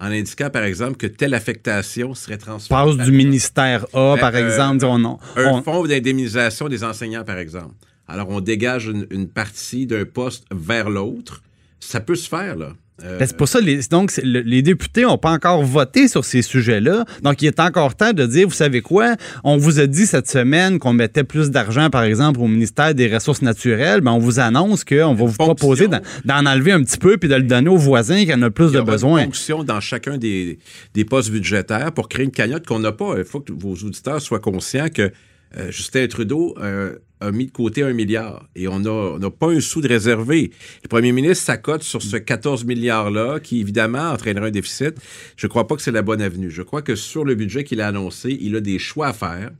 en 0.00 0.06
indiquant, 0.12 0.50
par 0.50 0.62
exemple, 0.62 0.96
que 0.96 1.06
telle 1.06 1.34
affectation 1.34 2.14
serait 2.14 2.38
transférée. 2.38 2.84
Passe 2.84 2.96
du 3.06 3.12
ministère 3.12 3.84
A, 3.94 4.16
par 4.18 4.34
Euh, 4.34 4.46
exemple. 4.46 4.76
disons, 4.78 4.98
non. 4.98 5.18
Un 5.36 5.46
On- 5.54 5.62
fonds 5.62 5.86
d'indemnisation 5.86 6.68
des 6.68 6.84
enseignants, 6.84 7.24
par 7.24 7.38
exemple. 7.38 7.74
Alors, 8.06 8.28
on 8.30 8.40
dégage 8.40 8.86
une, 8.86 9.06
une 9.10 9.28
partie 9.28 9.86
d'un 9.86 10.04
poste 10.04 10.44
vers 10.52 10.88
l'autre. 10.88 11.42
Ça 11.80 12.00
peut 12.00 12.14
se 12.14 12.28
faire, 12.28 12.56
là. 12.56 12.72
Euh, 13.04 13.18
Ben, 13.18 13.26
c'est 13.28 13.36
pour 13.36 13.46
ça, 13.48 13.60
les, 13.60 13.78
donc, 13.90 14.12
le- 14.22 14.40
les 14.40 14.60
députés 14.62 15.02
n'ont 15.02 15.18
pas 15.18 15.30
encore 15.30 15.62
voté 15.62 16.08
sur 16.08 16.24
ces 16.24 16.42
sujets-là. 16.42 17.04
Donc, 17.22 17.40
il 17.42 17.46
est 17.46 17.60
encore 17.60 17.94
temps 17.94 18.12
de 18.12 18.26
dire, 18.26 18.48
vous 18.48 18.54
savez 18.54 18.80
quoi, 18.80 19.14
on 19.44 19.56
vous 19.56 19.78
a 19.78 19.86
dit 19.86 20.04
cette 20.06 20.28
semaine 20.28 20.78
qu'on 20.80 20.92
mettait 20.92 21.22
plus 21.24 21.50
d'argent, 21.50 21.90
par 21.90 22.02
exemple, 22.02 22.40
au 22.40 22.48
ministère 22.48 22.94
des 22.94 23.06
Ressources 23.12 23.42
naturelles. 23.42 24.00
Ben, 24.00 24.10
on 24.12 24.18
vous 24.18 24.40
annonce 24.40 24.84
qu'on 24.84 25.14
va 25.14 25.24
vous 25.24 25.32
proposer 25.32 25.86
d'en, 26.24 26.46
enlever 26.46 26.72
un 26.72 26.82
petit 26.82 26.98
peu 26.98 27.16
puis 27.18 27.28
de 27.28 27.36
le 27.36 27.42
donner 27.44 27.68
aux 27.68 27.76
voisins 27.76 28.24
qui 28.24 28.34
en 28.34 28.42
ont 28.42 28.50
plus 28.50 28.66
il 28.66 28.70
y 28.70 28.76
de 28.78 28.80
besoin. 28.82 29.18
une 29.20 29.24
fonction 29.26 29.62
dans 29.64 29.80
chacun 29.80 30.18
des, 30.18 30.58
des 30.94 31.04
postes 31.04 31.30
budgétaires 31.30 31.92
pour 31.92 32.08
créer 32.08 32.24
une 32.24 32.32
cagnotte 32.32 32.66
qu'on 32.66 32.80
n'a 32.80 32.92
pas. 32.92 33.14
Il 33.18 33.24
faut 33.24 33.40
que 33.40 33.52
vos 33.52 33.74
auditeurs 33.74 34.20
soient 34.20 34.40
conscients 34.40 34.88
que 34.92 35.12
euh, 35.56 35.70
Justin 35.70 36.06
Trudeau 36.08 36.54
euh, 36.58 36.96
a 37.20 37.30
mis 37.30 37.46
de 37.46 37.50
côté 37.50 37.82
un 37.82 37.92
milliard 37.92 38.48
et 38.54 38.68
on 38.68 38.78
n'a 38.80 39.30
pas 39.30 39.48
un 39.48 39.60
sou 39.60 39.80
de 39.80 39.88
réservé. 39.88 40.50
Le 40.82 40.88
premier 40.88 41.12
ministre 41.12 41.44
s'accote 41.44 41.82
sur 41.82 42.02
ce 42.02 42.16
14 42.16 42.64
milliards-là 42.64 43.40
qui, 43.40 43.60
évidemment, 43.60 44.10
entraînera 44.10 44.46
un 44.46 44.50
déficit. 44.50 44.96
Je 45.36 45.46
ne 45.46 45.48
crois 45.48 45.66
pas 45.66 45.76
que 45.76 45.82
c'est 45.82 45.92
la 45.92 46.02
bonne 46.02 46.22
avenue. 46.22 46.50
Je 46.50 46.62
crois 46.62 46.82
que 46.82 46.94
sur 46.94 47.24
le 47.24 47.34
budget 47.34 47.64
qu'il 47.64 47.80
a 47.80 47.88
annoncé, 47.88 48.36
il 48.40 48.54
a 48.56 48.60
des 48.60 48.78
choix 48.78 49.08
à 49.08 49.12
faire. 49.12 49.50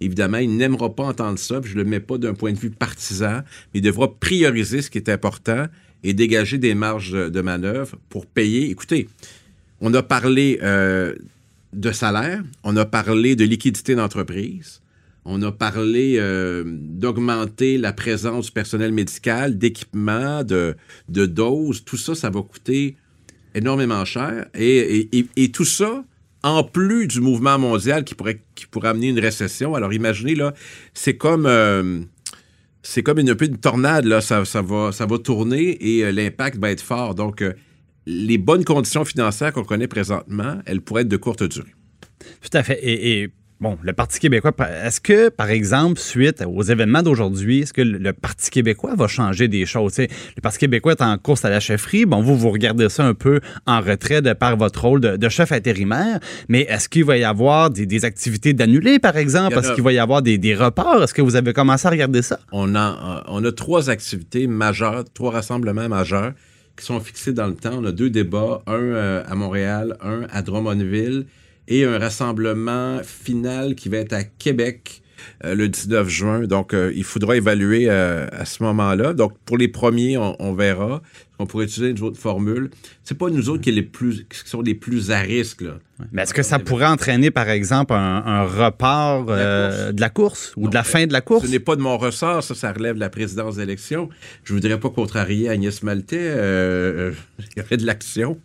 Évidemment, 0.00 0.38
il 0.38 0.56
n'aimera 0.56 0.94
pas 0.94 1.04
entendre 1.04 1.38
ça, 1.38 1.60
puis 1.60 1.70
je 1.70 1.78
ne 1.78 1.82
le 1.82 1.88
mets 1.88 2.00
pas 2.00 2.18
d'un 2.18 2.34
point 2.34 2.52
de 2.52 2.58
vue 2.58 2.70
partisan, 2.70 3.40
mais 3.72 3.80
il 3.80 3.82
devra 3.82 4.12
prioriser 4.12 4.82
ce 4.82 4.90
qui 4.90 4.98
est 4.98 5.08
important 5.08 5.66
et 6.04 6.12
dégager 6.12 6.58
des 6.58 6.74
marges 6.74 7.12
de, 7.12 7.28
de 7.30 7.40
manœuvre 7.40 7.96
pour 8.10 8.26
payer. 8.26 8.68
Écoutez, 8.68 9.08
on 9.80 9.92
a 9.94 10.02
parlé 10.02 10.58
euh, 10.62 11.14
de 11.72 11.92
salaire, 11.92 12.42
on 12.64 12.76
a 12.76 12.84
parlé 12.84 13.36
de 13.36 13.44
liquidité 13.44 13.94
d'entreprise, 13.94 14.80
on 15.28 15.42
a 15.42 15.50
parlé 15.50 16.16
euh, 16.18 16.62
d'augmenter 16.66 17.78
la 17.78 17.92
présence 17.92 18.46
du 18.46 18.52
personnel 18.52 18.92
médical, 18.92 19.58
d'équipement, 19.58 20.44
de, 20.44 20.76
de 21.08 21.26
doses. 21.26 21.84
Tout 21.84 21.96
ça, 21.96 22.14
ça 22.14 22.30
va 22.30 22.42
coûter 22.42 22.96
énormément 23.54 24.04
cher. 24.04 24.46
Et, 24.54 25.08
et- 25.36 25.50
tout 25.50 25.64
ça, 25.64 26.04
en 26.42 26.62
plus 26.62 27.08
du 27.08 27.20
mouvement 27.20 27.58
mondial 27.58 28.04
qui 28.04 28.14
pourrait, 28.14 28.40
qui 28.54 28.66
pourrait 28.66 28.88
amener 28.88 29.08
une 29.08 29.18
récession. 29.18 29.74
Alors 29.74 29.92
imaginez, 29.92 30.34
là, 30.34 30.54
c'est 30.94 31.16
comme... 31.16 31.46
euh, 31.46 32.00
comme 33.04 33.18
une, 33.18 33.34
une 33.40 33.58
tornade, 33.58 34.04
là. 34.04 34.20
Ça, 34.20 34.44
ça 34.44 34.62
va, 34.62 34.92
ça 34.92 35.06
va 35.06 35.18
tourner 35.18 35.76
et 35.80 36.04
euh, 36.04 36.12
l'impact 36.12 36.56
va 36.58 36.70
être 36.70 36.82
fort. 36.82 37.16
Donc, 37.16 37.42
les 38.06 38.38
bonnes 38.38 38.64
conditions 38.64 39.04
financières 39.04 39.52
qu'on 39.52 39.64
connaît 39.64 39.88
présentement, 39.88 40.60
elles 40.66 40.80
pourraient 40.80 41.02
être 41.02 41.08
de 41.08 41.16
courte 41.16 41.42
durée. 41.42 41.74
Tout 42.40 42.56
à 42.56 42.62
fait. 42.62 42.78
Et, 42.82 43.28
bon, 43.60 43.78
le 43.82 43.92
Parti 43.92 44.20
québécois, 44.20 44.52
est-ce 44.84 45.00
que, 45.00 45.28
par 45.28 45.50
exemple, 45.50 45.98
suite 45.98 46.42
aux 46.46 46.62
événements 46.62 47.02
d'aujourd'hui, 47.02 47.60
est-ce 47.60 47.72
que 47.72 47.82
le, 47.82 48.12
Parti 48.12 48.50
québécois 48.50 48.94
va 48.96 49.06
changer 49.06 49.48
des 49.48 49.66
choses? 49.66 49.98
Le 49.98 50.40
Parti 50.42 50.58
québécois 50.58 50.92
est 50.92 51.02
en 51.02 51.16
course 51.18 51.44
à 51.44 51.50
la 51.50 51.60
chefferie. 51.60 52.06
Bon, 52.06 52.20
vous, 52.22 52.36
vous 52.36 52.50
regardez 52.50 52.88
ça 52.88 53.04
un 53.04 53.14
peu 53.14 53.40
en 53.66 53.80
retrait 53.80 54.22
de 54.22 54.32
par 54.32 54.56
votre 54.56 54.82
rôle 54.82 55.00
de, 55.00 55.16
de 55.16 55.28
chef 55.28 55.52
intérimaire. 55.52 56.20
Mais 56.48 56.62
est-ce 56.62 56.88
qu'il 56.88 57.04
va 57.04 57.16
y 57.16 57.24
avoir 57.24 57.70
des, 57.70 57.86
des 57.86 58.04
activités 58.04 58.52
d'annulées, 58.52 58.98
par 58.98 59.16
exemple? 59.16 59.58
Est-ce 59.58 59.72
qu'il 59.72 59.84
va 59.84 59.92
y 59.92 59.98
avoir 59.98 60.22
des, 60.22 60.38
des 60.38 60.54
reports? 60.54 61.02
Est-ce 61.02 61.14
que 61.14 61.22
vous 61.22 61.36
avez 61.36 61.52
commencé 61.52 61.86
à 61.86 61.90
regarder 61.90 62.22
ça? 62.22 62.40
On 62.52 62.74
a, 62.74 63.24
on 63.28 63.44
a 63.44 63.52
trois 63.52 63.90
activités 63.90 64.46
majeures, 64.46 65.04
trois 65.14 65.32
rassemblements 65.32 65.88
majeurs 65.88 66.32
qui 66.76 66.84
sont 66.84 67.00
fixés 67.00 67.32
dans 67.32 67.46
le 67.46 67.54
temps. 67.54 67.78
On 67.80 67.84
a 67.84 67.92
deux 67.92 68.10
débats, 68.10 68.62
un 68.66 68.74
euh, 68.74 69.22
à 69.26 69.34
Montréal, 69.34 69.96
un 70.02 70.26
à 70.30 70.42
Drummondville 70.42 71.26
et 71.68 71.84
un 71.84 71.98
rassemblement 71.98 73.00
final 73.02 73.74
qui 73.74 73.88
va 73.88 73.98
être 73.98 74.12
à 74.12 74.24
Québec 74.24 75.02
le 75.42 75.68
19 75.68 76.08
juin. 76.08 76.40
Donc, 76.46 76.74
euh, 76.74 76.92
il 76.94 77.04
faudra 77.04 77.36
évaluer 77.36 77.86
euh, 77.88 78.26
à 78.32 78.44
ce 78.44 78.62
moment-là. 78.62 79.12
Donc, 79.12 79.32
pour 79.44 79.58
les 79.58 79.68
premiers, 79.68 80.16
on, 80.18 80.36
on 80.38 80.52
verra. 80.54 81.02
On 81.38 81.44
pourrait 81.44 81.66
utiliser 81.66 81.90
une 81.90 82.02
autre 82.02 82.18
formule. 82.18 82.70
C'est 83.04 83.18
pas 83.18 83.28
nous 83.28 83.50
autres 83.50 83.60
qui, 83.62 83.70
les 83.70 83.82
plus, 83.82 84.24
qui 84.24 84.48
sont 84.48 84.62
les 84.62 84.74
plus 84.74 85.10
à 85.10 85.18
risque. 85.18 85.60
Là. 85.60 85.72
Mais 86.12 86.22
est-ce 86.22 86.32
que 86.32 86.42
ça 86.42 86.58
pourrait 86.58 86.86
entraîner, 86.86 87.30
par 87.30 87.50
exemple, 87.50 87.92
un, 87.92 88.22
un 88.24 88.42
report 88.44 89.26
euh, 89.28 89.92
de 89.92 90.00
la 90.00 90.08
course 90.08 90.54
ou 90.56 90.62
Non, 90.64 90.70
de 90.70 90.74
la 90.74 90.82
fin 90.82 91.06
de 91.06 91.12
la 91.12 91.20
course? 91.20 91.44
Ce 91.44 91.50
n'est 91.50 91.58
pas 91.60 91.76
de 91.76 91.82
mon 91.82 91.98
ressort, 91.98 92.42
ça, 92.42 92.54
ça 92.54 92.72
relève 92.72 92.94
de 92.94 93.00
la 93.00 93.10
présidence 93.10 93.56
d'élection. 93.56 94.08
Je 94.44 94.54
voudrais 94.54 94.80
pas 94.80 94.88
contrarier 94.88 95.50
Agnès 95.50 95.82
Maltais. 95.82 96.16
euh, 96.18 97.10
euh, 97.10 97.12
il 97.56 97.60
y 97.60 97.62
aurait 97.62 97.76
de 97.76 97.84
l'action. 97.84 98.38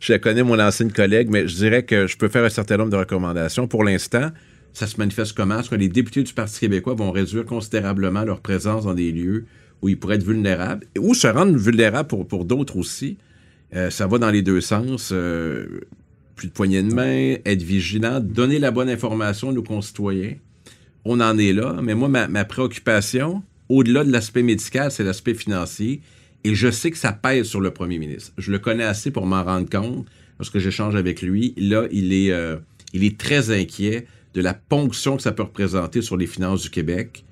Je 0.00 0.12
la 0.12 0.20
connais, 0.20 0.44
mon 0.44 0.60
ancienne 0.60 0.92
collègue, 0.92 1.28
mais 1.30 1.48
je 1.48 1.56
dirais 1.56 1.82
que 1.82 2.06
je 2.06 2.16
peux 2.16 2.28
faire 2.28 2.44
un 2.44 2.50
certain 2.50 2.76
nombre 2.76 2.90
de 2.90 2.96
recommandations. 2.96 3.66
Pour 3.66 3.82
l'instant, 3.82 4.30
ça 4.72 4.86
se 4.86 4.96
manifeste 4.98 5.36
comment? 5.36 5.60
Est-ce 5.60 5.70
que 5.70 5.74
les 5.74 5.88
députés 5.88 6.22
du 6.22 6.32
Parti 6.32 6.60
québécois 6.60 6.94
vont 6.94 7.10
réduire 7.10 7.44
considérablement 7.44 8.24
leur 8.24 8.40
présence 8.40 8.84
dans 8.84 8.94
des 8.94 9.12
lieux 9.12 9.46
où 9.82 9.88
ils 9.88 9.98
pourraient 9.98 10.16
être 10.16 10.24
vulnérables? 10.24 10.86
Ou 10.98 11.14
se 11.14 11.26
rendre 11.26 11.56
vulnérables 11.56 12.08
pour, 12.08 12.26
pour 12.26 12.44
d'autres 12.44 12.76
aussi? 12.76 13.18
Euh, 13.74 13.90
ça 13.90 14.06
va 14.06 14.18
dans 14.18 14.30
les 14.30 14.42
deux 14.42 14.60
sens. 14.60 15.10
Euh, 15.12 15.80
plus 16.38 16.48
de 16.48 16.52
poignées 16.52 16.82
de 16.82 16.94
main, 16.94 17.36
être 17.44 17.62
vigilant, 17.62 18.20
donner 18.20 18.58
la 18.58 18.70
bonne 18.70 18.88
information 18.88 19.50
à 19.50 19.52
nos 19.52 19.62
concitoyens. 19.62 20.34
On 21.04 21.20
en 21.20 21.36
est 21.36 21.52
là, 21.52 21.80
mais 21.82 21.94
moi, 21.94 22.08
ma, 22.08 22.44
préoccupation, 22.44 23.42
au-delà 23.68 24.04
de 24.04 24.12
l'aspect 24.12 24.42
médical, 24.42 24.90
c'est 24.90 25.04
l'aspect 25.04 25.34
financier. 25.34 26.00
Et 26.44 26.54
je 26.54 26.70
sais 26.70 26.92
que 26.92 26.96
ça 26.96 27.12
pèse 27.12 27.46
sur 27.46 27.60
le 27.60 27.72
premier 27.72 27.98
ministre. 27.98 28.32
Je 28.38 28.52
le 28.52 28.60
connais 28.60 28.84
assez 28.84 29.10
pour 29.10 29.26
m'en 29.26 29.42
rendre 29.42 29.68
compte, 29.68 30.06
parce 30.38 30.48
que 30.48 30.60
j'échange 30.60 30.94
avec 30.94 31.22
lui. 31.22 31.54
Là, 31.56 31.88
il 31.90 32.12
est, 32.12 32.30
euh, 32.30 32.56
il 32.92 33.02
est 33.02 33.18
très 33.18 33.50
inquiet 33.50 34.06
de 34.38 34.42
la 34.44 34.54
ponction 34.54 35.16
que 35.16 35.22
ça 35.24 35.32
peut 35.32 35.42
représenter 35.42 36.00
sur 36.00 36.16
les 36.16 36.28
finances 36.28 36.62
du 36.62 36.70
Québec 36.70 37.24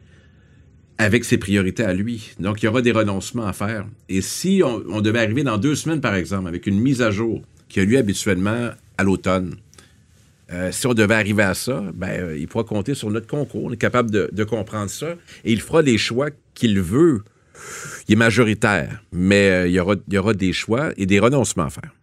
avec 0.99 1.25
ses 1.25 1.39
priorités 1.39 1.85
à 1.85 1.95
lui. 1.95 2.33
Donc, 2.41 2.61
il 2.61 2.65
y 2.65 2.69
aura 2.69 2.83
des 2.83 2.91
renoncements 2.91 3.47
à 3.47 3.53
faire. 3.53 3.87
Et 4.09 4.21
si 4.23 4.61
on, 4.65 4.83
on 4.89 5.01
devait 5.01 5.21
arriver 5.21 5.45
dans 5.45 5.57
deux 5.57 5.77
semaines, 5.77 6.01
par 6.01 6.17
exemple, 6.17 6.49
avec 6.49 6.67
une 6.67 6.81
mise 6.81 7.03
à 7.03 7.13
jour 7.13 7.43
qui 7.69 7.79
a 7.79 7.85
lieu 7.85 7.97
habituellement 7.97 8.71
à 8.99 9.05
l'automne, 9.05 9.55
euh, 10.53 10.73
si 10.73 10.89
on 10.89 10.95
devait 10.95 11.15
arriver 11.15 11.45
à 11.45 11.55
ça, 11.55 11.85
ben, 11.95 12.09
euh, 12.09 12.37
il 12.37 12.49
pourra 12.49 12.65
compter 12.65 12.95
sur 12.95 13.09
notre 13.09 13.29
concours. 13.29 13.67
On 13.67 13.73
est 13.73 13.77
capable 13.77 14.11
de, 14.11 14.29
de 14.33 14.45
comprendre 14.45 14.91
ça. 14.91 15.15
Et 15.45 15.53
il 15.53 15.61
fera 15.61 15.83
les 15.83 15.99
choix 15.99 16.31
qu'il 16.55 16.81
veut. 16.81 17.23
Il 18.09 18.15
est 18.15 18.17
majoritaire, 18.17 19.05
mais 19.13 19.51
euh, 19.51 19.69
il, 19.69 19.75
y 19.75 19.79
aura, 19.79 19.95
il 20.09 20.15
y 20.15 20.19
aura 20.19 20.35
des 20.35 20.53
choix 20.53 20.91
et 20.97 21.07
des 21.07 21.21
renoncements 21.21 21.67
à 21.67 21.71
faire. 21.71 21.95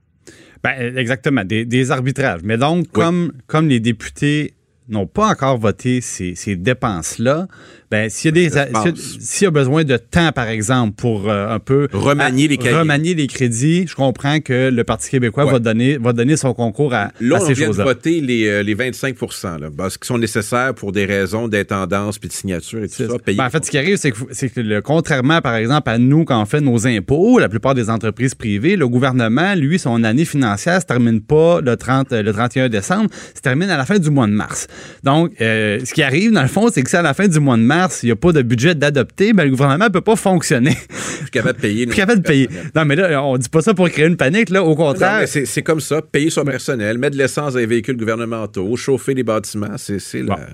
Ben, 0.63 0.95
exactement, 0.95 1.43
des, 1.43 1.65
des 1.65 1.91
arbitrages. 1.91 2.39
Mais 2.45 2.57
donc, 2.57 2.89
comme, 2.93 3.33
comme 3.47 3.67
les 3.67 3.81
députés 3.81 4.53
n'ont 4.89 5.07
pas 5.07 5.27
encore 5.27 5.57
voté 5.57 6.01
ces, 6.01 6.35
ces 6.35 6.55
dépenses-là, 6.55 7.47
ben, 7.93 8.09
s'il 8.09 8.35
y, 8.35 9.45
a 9.45 9.47
y 9.47 9.51
besoin 9.51 9.83
de 9.83 9.97
temps, 9.97 10.31
par 10.31 10.47
exemple, 10.47 10.93
pour 10.95 11.29
euh, 11.29 11.47
un 11.53 11.59
peu 11.59 11.87
Remanier 11.93 12.47
les 12.47 12.57
cahiers. 12.57 12.75
remanier 12.77 13.13
les 13.13 13.27
crédits, 13.27 13.85
je 13.87 13.93
comprends 13.95 14.39
que 14.39 14.71
le 14.71 14.83
Parti 14.83 15.11
québécois 15.11 15.45
Ouais. 15.45 15.51
va, 15.51 15.59
donner, 15.59 15.97
va 15.97 16.11
donner 16.11 16.35
son 16.35 16.55
concours 16.55 16.95
à, 16.95 17.11
Là, 17.19 17.37
à 17.37 17.41
on 17.41 17.45
ces 17.45 17.53
vient 17.53 17.67
de 17.67 17.73
choses-là. 17.73 17.83
voter 17.83 18.19
les, 18.19 18.47
euh, 18.47 18.63
les 18.63 18.73
25 18.73 19.15
là, 19.59 19.69
parce 19.77 19.97
qu'ils 19.99 20.07
sont 20.07 20.17
nécessaires 20.17 20.73
pour 20.73 20.91
des 20.91 21.05
raisons 21.05 21.47
d'intendance 21.47 22.17
puis 22.17 22.29
de 22.29 22.33
signature 22.33 22.79
et 22.83 22.87
tout 22.87 22.95
C'est 22.97 23.07
ça. 23.07 23.13
Ben, 23.27 23.39
en 23.45 23.49
fait, 23.51 23.63
ce 23.63 23.69
qui 23.69 23.77
arrive, 23.77 23.97
c'est 23.97 24.09
que, 24.11 24.17
c'est 24.31 24.49
que 24.49 24.59
le, 24.59 24.81
contrairement, 24.81 25.39
par 25.41 25.55
exemple, 25.55 25.87
à 25.89 25.99
nous, 25.99 26.23
quand 26.25 26.41
on 26.41 26.45
fait 26.45 26.61
nos 26.61 26.87
impôts, 26.87 27.37
la 27.37 27.47
plupart 27.49 27.75
des 27.75 27.91
entreprises 27.91 28.33
privées, 28.33 28.75
le 28.75 28.87
gouvernement, 28.87 29.53
lui, 29.53 29.77
son 29.77 30.03
année 30.03 30.25
financière 30.25 30.81
se 30.81 30.87
termine 30.87 31.21
pas 31.21 31.61
le, 31.61 31.75
30, 31.77 32.11
euh, 32.11 32.23
le 32.23 32.33
31 32.33 32.69
décembre, 32.69 33.09
se 33.35 33.41
termine 33.41 33.69
à 33.69 33.77
la 33.77 33.85
fin 33.85 33.99
du 33.99 34.09
mois 34.09 34.25
de 34.25 34.31
mars. 34.31 34.67
Donc, 35.03 35.33
euh, 35.41 35.79
ce 35.83 35.93
qui 35.93 36.01
arrive, 36.01 36.31
dans 36.31 36.41
le 36.41 36.47
fond, 36.47 36.69
c'est 36.73 36.81
que 36.81 36.89
si 36.89 36.95
à 36.95 37.01
la 37.01 37.13
fin 37.13 37.27
du 37.27 37.39
mois 37.39 37.57
de 37.57 37.61
mars, 37.61 37.82
il 38.03 38.07
n'y 38.07 38.11
a 38.11 38.15
pas 38.15 38.31
de 38.31 38.41
budget 38.41 38.75
d'adopter, 38.75 39.33
ben, 39.33 39.43
le 39.45 39.51
gouvernement 39.51 39.85
ne 39.85 39.89
peut 39.89 40.01
pas 40.01 40.15
fonctionner. 40.15 40.77
plus 41.21 41.29
capable 41.31 41.57
de 41.57 41.61
payer. 41.61 41.85
Plus 41.87 41.95
capable 41.95 42.21
de 42.21 42.27
payer. 42.27 42.49
Non, 42.75 42.85
mais 42.85 42.95
là, 42.95 43.23
on 43.23 43.37
dit 43.37 43.49
pas 43.49 43.61
ça 43.61 43.73
pour 43.73 43.89
créer 43.89 44.05
une 44.07 44.17
panique, 44.17 44.49
là. 44.49 44.63
Au 44.63 44.75
contraire. 44.75 45.27
c'est 45.27 45.45
c'est 45.45 45.61
comme 45.63 45.79
ça, 45.79 46.01
payer 46.01 46.29
son 46.29 46.43
personnel, 46.45 46.97
mettre 46.97 47.15
de 47.15 47.21
l'essence 47.21 47.53
dans 47.53 47.59
les 47.59 47.65
véhicules 47.65 47.97
gouvernementaux, 47.97 48.75
chauffer 48.75 49.13
les 49.13 49.23
bâtiments, 49.23 49.77
c'est 49.77 49.99
c'est 49.99 50.23
Bon. 50.23 50.35
la- 50.35 50.47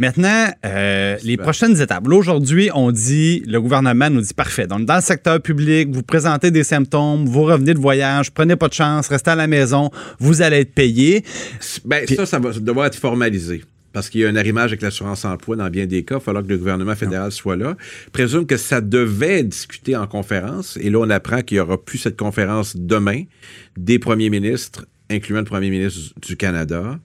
Maintenant, 0.00 0.46
euh, 0.66 1.16
les 1.22 1.36
prochaines 1.36 1.80
étapes. 1.80 2.04
Aujourd'hui, 2.08 2.68
on 2.74 2.90
dit, 2.90 3.44
le 3.46 3.60
gouvernement 3.60 4.10
nous 4.10 4.22
dit 4.22 4.34
parfait. 4.34 4.66
Donc, 4.66 4.86
dans 4.86 4.96
le 4.96 5.00
secteur 5.00 5.40
public, 5.40 5.88
vous 5.92 6.02
présentez 6.02 6.50
des 6.50 6.64
symptômes, 6.64 7.26
vous 7.26 7.44
revenez 7.44 7.74
de 7.74 7.78
voyage, 7.78 8.32
prenez 8.32 8.56
pas 8.56 8.66
de 8.66 8.74
chance, 8.74 9.06
restez 9.06 9.30
à 9.30 9.36
la 9.36 9.46
maison, 9.46 9.90
vous 10.18 10.42
allez 10.42 10.58
être 10.60 10.74
payé. 10.74 11.22
Ben, 11.84 12.04
ça, 12.08 12.26
ça 12.26 12.40
va 12.40 12.50
devoir 12.52 12.86
être 12.86 12.96
formalisé. 12.96 13.62
Parce 13.98 14.10
qu'il 14.10 14.20
y 14.20 14.24
a 14.24 14.28
un 14.28 14.36
arrimage 14.36 14.70
avec 14.70 14.82
l'assurance-emploi 14.82 15.56
dans 15.56 15.68
bien 15.70 15.84
des 15.84 16.04
cas. 16.04 16.14
Il 16.14 16.18
va 16.18 16.20
falloir 16.20 16.44
que 16.44 16.48
le 16.50 16.56
gouvernement 16.56 16.94
fédéral 16.94 17.32
soit 17.32 17.56
là. 17.56 17.76
Présume 18.12 18.46
que 18.46 18.56
ça 18.56 18.80
devait 18.80 19.42
discuté 19.42 19.96
en 19.96 20.06
conférence. 20.06 20.78
Et 20.80 20.88
là, 20.88 21.00
on 21.00 21.10
apprend 21.10 21.42
qu'il 21.42 21.56
n'y 21.56 21.60
aura 21.60 21.84
plus 21.84 21.98
cette 21.98 22.16
conférence 22.16 22.76
demain 22.76 23.24
des 23.76 23.98
premiers 23.98 24.30
ministres, 24.30 24.86
incluant 25.10 25.40
le 25.40 25.46
premier 25.46 25.68
ministre 25.68 26.14
du 26.24 26.36
Canada. 26.36 27.00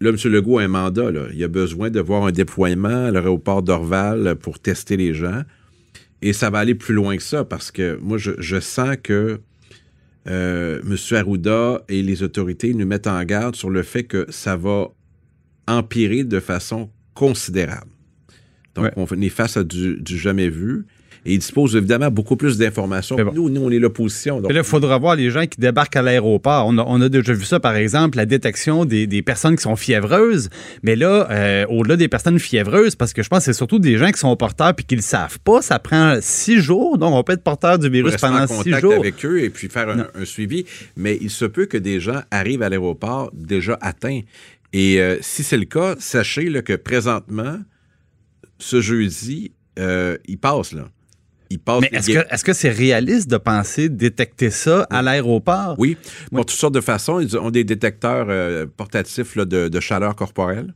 Là, 0.00 0.10
M. 0.10 0.16
Legault 0.30 0.58
a 0.58 0.62
un 0.62 0.68
mandat. 0.68 1.10
Là. 1.10 1.22
Il 1.34 1.42
a 1.42 1.48
besoin 1.48 1.90
de 1.90 1.98
voir 1.98 2.24
un 2.24 2.30
déploiement 2.30 3.06
à 3.06 3.10
l'aéroport 3.10 3.64
d'Orval 3.64 4.36
pour 4.36 4.60
tester 4.60 4.96
les 4.96 5.14
gens. 5.14 5.42
Et 6.22 6.32
ça 6.32 6.50
va 6.50 6.60
aller 6.60 6.76
plus 6.76 6.94
loin 6.94 7.16
que 7.16 7.22
ça 7.24 7.44
parce 7.44 7.72
que 7.72 7.98
moi, 8.00 8.16
je, 8.16 8.30
je 8.38 8.60
sens 8.60 8.96
que 9.02 9.40
euh, 10.28 10.80
M. 10.88 10.96
Arruda 11.18 11.82
et 11.88 12.00
les 12.00 12.22
autorités 12.22 12.74
nous 12.74 12.86
mettent 12.86 13.08
en 13.08 13.24
garde 13.24 13.56
sur 13.56 13.70
le 13.70 13.82
fait 13.82 14.04
que 14.04 14.26
ça 14.30 14.54
va 14.54 14.92
empirer 15.68 16.24
de 16.24 16.40
façon 16.40 16.90
considérable. 17.14 17.90
Donc, 18.74 18.84
Ouais. 18.86 18.92
on 18.96 19.20
est 19.20 19.28
face 19.28 19.56
à 19.56 19.64
du, 19.64 19.96
du 20.00 20.18
jamais 20.18 20.48
vu. 20.48 20.86
Et 21.24 21.34
il 21.34 21.38
dispose 21.38 21.76
évidemment 21.76 22.10
beaucoup 22.10 22.34
plus 22.34 22.58
d'informations. 22.58 23.14
Que. 23.14 23.22
Nous, 23.32 23.48
nous, 23.48 23.60
on 23.60 23.70
est 23.70 23.78
l'opposition. 23.78 24.40
Donc, 24.40 24.52
là, 24.52 24.58
il 24.58 24.64
faudra 24.64 24.98
voir 24.98 25.14
les 25.14 25.30
gens 25.30 25.46
qui 25.46 25.60
débarquent 25.60 25.94
à 25.94 26.02
l'aéroport. 26.02 26.66
On 26.66 26.76
a, 26.78 26.84
on 26.84 27.00
a 27.00 27.08
déjà 27.08 27.32
vu 27.32 27.44
ça, 27.44 27.60
par 27.60 27.76
exemple, 27.76 28.16
la 28.16 28.26
détection 28.26 28.84
des, 28.84 29.06
des 29.06 29.22
personnes 29.22 29.54
qui 29.54 29.62
sont 29.62 29.76
fiévreuses. 29.76 30.48
Mais 30.82 30.96
là, 30.96 31.28
euh, 31.30 31.64
au-delà 31.68 31.94
des 31.96 32.08
personnes 32.08 32.40
fiévreuses, 32.40 32.96
parce 32.96 33.12
que 33.12 33.22
je 33.22 33.28
pense 33.28 33.40
que 33.40 33.44
c'est 33.44 33.52
surtout 33.52 33.78
des 33.78 33.98
gens 33.98 34.10
qui 34.10 34.18
sont 34.18 34.34
porteurs 34.36 34.74
puis 34.74 34.84
qui 34.84 34.96
le 34.96 35.02
savent 35.02 35.38
pas, 35.44 35.62
ça 35.62 35.78
prend 35.78 36.16
six 36.20 36.58
jours. 36.60 36.98
Donc, 36.98 37.14
on 37.14 37.22
peut 37.22 37.34
être 37.34 37.44
porteur 37.44 37.78
du 37.78 37.88
virus 37.88 38.16
pendant 38.16 38.42
en 38.42 38.46
six 38.48 38.72
jours. 38.80 38.94
avec 38.94 39.24
eux 39.24 39.44
et 39.44 39.50
puis 39.50 39.68
faire 39.68 39.90
un, 39.90 40.08
un 40.20 40.24
suivi. 40.24 40.64
Mais 40.96 41.16
il 41.20 41.30
se 41.30 41.44
peut 41.44 41.66
que 41.66 41.76
des 41.78 42.00
gens 42.00 42.22
arrivent 42.32 42.62
à 42.62 42.68
l'aéroport 42.68 43.30
déjà 43.32 43.78
atteints. 43.80 44.22
Et 44.72 45.00
euh, 45.00 45.18
si 45.20 45.42
c'est 45.42 45.56
le 45.56 45.64
cas, 45.64 45.96
sachez 45.98 46.48
là, 46.48 46.62
que 46.62 46.74
présentement, 46.74 47.58
ce 48.58 48.80
jeudi, 48.80 49.52
euh, 49.78 50.16
il 50.26 50.38
passe 50.38 50.72
là. 50.72 50.88
Il 51.50 51.58
passe. 51.58 51.82
Mais 51.82 51.90
est-ce 51.92 52.10
que 52.10 52.34
est-ce 52.34 52.44
que 52.44 52.52
c'est 52.54 52.70
réaliste 52.70 53.28
de 53.28 53.36
penser 53.36 53.90
détecter 53.90 54.50
ça 54.50 54.86
à 54.88 55.02
l'aéroport? 55.02 55.74
Oui, 55.78 55.98
pour 56.30 56.46
toutes 56.46 56.58
sortes 56.58 56.74
de 56.74 56.80
façons. 56.80 57.20
Ils 57.20 57.36
ont 57.36 57.50
des 57.50 57.64
détecteurs 57.64 58.26
euh, 58.30 58.66
portatifs 58.74 59.36
là, 59.36 59.44
de, 59.44 59.68
de 59.68 59.80
chaleur 59.80 60.16
corporelle. 60.16 60.74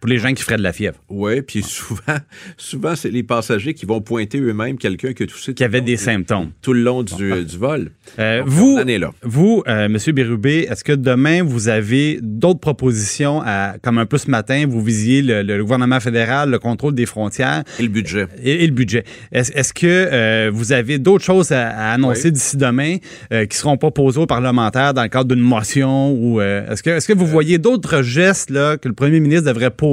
Pour 0.00 0.08
les 0.08 0.18
gens 0.18 0.32
qui 0.32 0.42
feraient 0.42 0.56
de 0.58 0.62
la 0.62 0.72
fièvre. 0.72 0.96
Oui, 1.08 1.42
puis 1.42 1.62
souvent, 1.62 2.02
souvent 2.56 2.94
c'est 2.94 3.10
les 3.10 3.22
passagers 3.24 3.74
qui 3.74 3.84
vont 3.86 4.00
pointer 4.00 4.38
eux-mêmes 4.38 4.78
quelqu'un 4.78 5.12
qui 5.12 5.24
a 5.24 5.26
toussé 5.26 5.54
Qui 5.54 5.64
avait 5.64 5.80
des 5.80 5.96
symptômes. 5.96 6.50
tout 6.62 6.72
le 6.72 6.82
long 6.82 7.02
du, 7.02 7.44
du 7.44 7.56
vol. 7.56 7.90
Euh, 8.18 8.40
Donc, 8.40 8.48
vous, 8.48 8.76
on 8.78 8.82
en 8.82 8.86
est 8.86 8.98
là. 8.98 9.10
vous 9.22 9.62
euh, 9.66 9.86
M. 9.86 9.96
Bérubé, 10.14 10.68
est-ce 10.70 10.84
que 10.84 10.92
demain, 10.92 11.42
vous 11.42 11.68
avez 11.68 12.20
d'autres 12.22 12.60
propositions, 12.60 13.42
à, 13.44 13.74
comme 13.82 13.98
un 13.98 14.06
peu 14.06 14.18
ce 14.18 14.30
matin, 14.30 14.66
vous 14.68 14.80
visiez 14.82 15.20
le, 15.22 15.42
le 15.42 15.62
gouvernement 15.64 15.98
fédéral, 15.98 16.50
le 16.50 16.58
contrôle 16.60 16.94
des 16.94 17.06
frontières? 17.06 17.64
Et 17.80 17.82
le 17.82 17.88
budget. 17.88 18.26
et, 18.42 18.62
et 18.62 18.66
le 18.68 18.72
budget. 18.72 19.02
Est-ce 19.32 19.72
que 19.74 19.86
euh, 19.86 20.50
vous 20.54 20.70
avez 20.72 20.98
d'autres 20.98 21.24
choses 21.24 21.50
à, 21.50 21.68
à 21.70 21.92
annoncer 21.94 22.26
Oui. 22.28 22.32
d'ici 22.32 22.56
demain 22.56 22.96
euh, 23.32 23.46
qui 23.46 23.56
seront 23.56 23.76
pas 23.76 23.90
posées 23.90 24.20
aux 24.20 24.26
parlementaires 24.26 24.94
dans 24.94 25.02
le 25.02 25.08
cadre 25.08 25.34
d'une 25.34 25.42
motion? 25.44 26.12
ou 26.12 26.40
Est-ce 26.40 26.82
que, 26.84 26.90
est 26.90 27.04
que 27.06 27.12
vous 27.14 27.26
voyez 27.26 27.58
d'autres 27.58 28.02
gestes 28.02 28.50
là, 28.50 28.76
que 28.76 28.86
le 28.86 28.94
premier 28.94 29.18
ministre 29.18 29.46
devrait 29.46 29.70
poser 29.70 29.87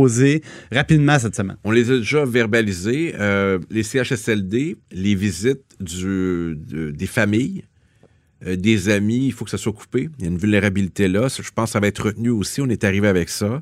rapidement 0.71 1.19
cette 1.19 1.35
semaine? 1.35 1.57
On 1.63 1.71
les 1.71 1.91
a 1.91 1.97
déjà 1.97 2.25
verbalisés. 2.25 3.13
Euh, 3.19 3.59
les 3.69 3.83
CHSLD, 3.83 4.77
les 4.91 5.15
visites 5.15 5.63
des 5.79 7.07
familles, 7.07 7.63
euh, 8.45 8.55
des 8.55 8.89
amis, 8.89 9.27
il 9.27 9.33
faut 9.33 9.45
que 9.45 9.51
ça 9.51 9.57
soit 9.57 9.73
coupé. 9.73 10.09
Il 10.17 10.25
y 10.25 10.27
a 10.27 10.31
une 10.31 10.37
vulnérabilité 10.37 11.07
là. 11.07 11.27
Je 11.27 11.51
pense 11.51 11.69
que 11.69 11.73
ça 11.73 11.79
va 11.79 11.87
être 11.87 12.05
retenu 12.05 12.29
aussi. 12.29 12.61
On 12.61 12.69
est 12.69 12.83
arrivé 12.83 13.07
avec 13.07 13.29
ça. 13.29 13.61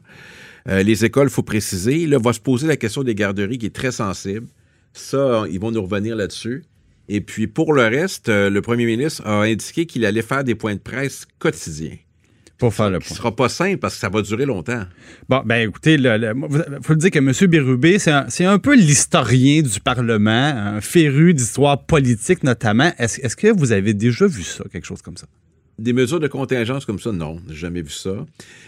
Euh, 0.68 0.84
les 0.84 1.06
écoles, 1.06 1.28
il 1.28 1.34
faut 1.34 1.44
préciser. 1.44 2.08
Là, 2.08 2.18
va 2.20 2.34
se 2.34 2.40
poser 2.40 2.68
la 2.68 2.78
question 2.78 3.04
des 3.04 3.16
garderies 3.16 3.58
qui 3.58 3.66
est 3.66 3.76
très 3.76 3.92
sensible. 3.92 4.48
Ça, 4.94 5.46
ils 5.52 5.60
vont 5.60 5.72
nous 5.72 5.82
revenir 5.82 6.16
là-dessus. 6.16 6.64
Et 7.10 7.20
puis, 7.20 7.48
pour 7.48 7.74
le 7.74 7.82
reste, 7.84 8.30
le 8.30 8.60
premier 8.62 8.86
ministre 8.86 9.26
a 9.26 9.42
indiqué 9.42 9.86
qu'il 9.86 10.06
allait 10.06 10.22
faire 10.22 10.44
des 10.44 10.56
points 10.56 10.76
de 10.76 10.80
presse 10.80 11.28
quotidiens. 11.38 11.98
Pour 12.64 12.74
faire 12.74 12.90
le 12.90 13.00
Ce 13.02 13.16
sera 13.16 13.36
pas 13.36 13.50
simple 13.50 13.78
parce 13.78 13.96
que 13.96 14.00
ça 14.00 14.08
va 14.08 14.22
durer 14.22 14.46
longtemps. 14.46 14.84
Bon, 15.28 15.42
ben 15.46 15.68
écoutez, 15.68 15.96
il 15.96 16.34
faut 16.82 16.94
le 16.94 16.98
dire 16.98 17.12
que 17.12 17.20
M. 17.20 17.50
Bérubé, 17.50 18.00
c'est 18.00 18.14
un, 18.14 18.54
un 18.54 18.58
peu 18.58 18.74
l'historien 18.74 19.62
du 19.62 19.82
Parlement, 19.82 20.32
un 20.32 20.80
féru 20.80 21.34
d'histoire 21.34 21.84
politique 21.84 22.42
notamment. 22.42 22.90
Est-ce 22.98 23.20
est-ce 23.20 23.36
que 23.36 23.48
vous 23.48 23.74
avez 23.74 23.94
déjà 23.94 24.28
vu 24.28 24.44
ça, 24.44 24.64
quelque 24.72 24.86
chose 24.86 25.02
comme 25.02 25.18
ça? 25.18 25.28
des 25.78 25.92
mesures 25.92 26.22
de 26.22 26.28
contingence 26.28 26.86
comme 26.86 27.00
ça, 27.00 27.12
non, 27.12 27.42
j'ai 27.50 27.56
jamais 27.56 27.82
vu 27.82 27.90
ça. 27.90 28.26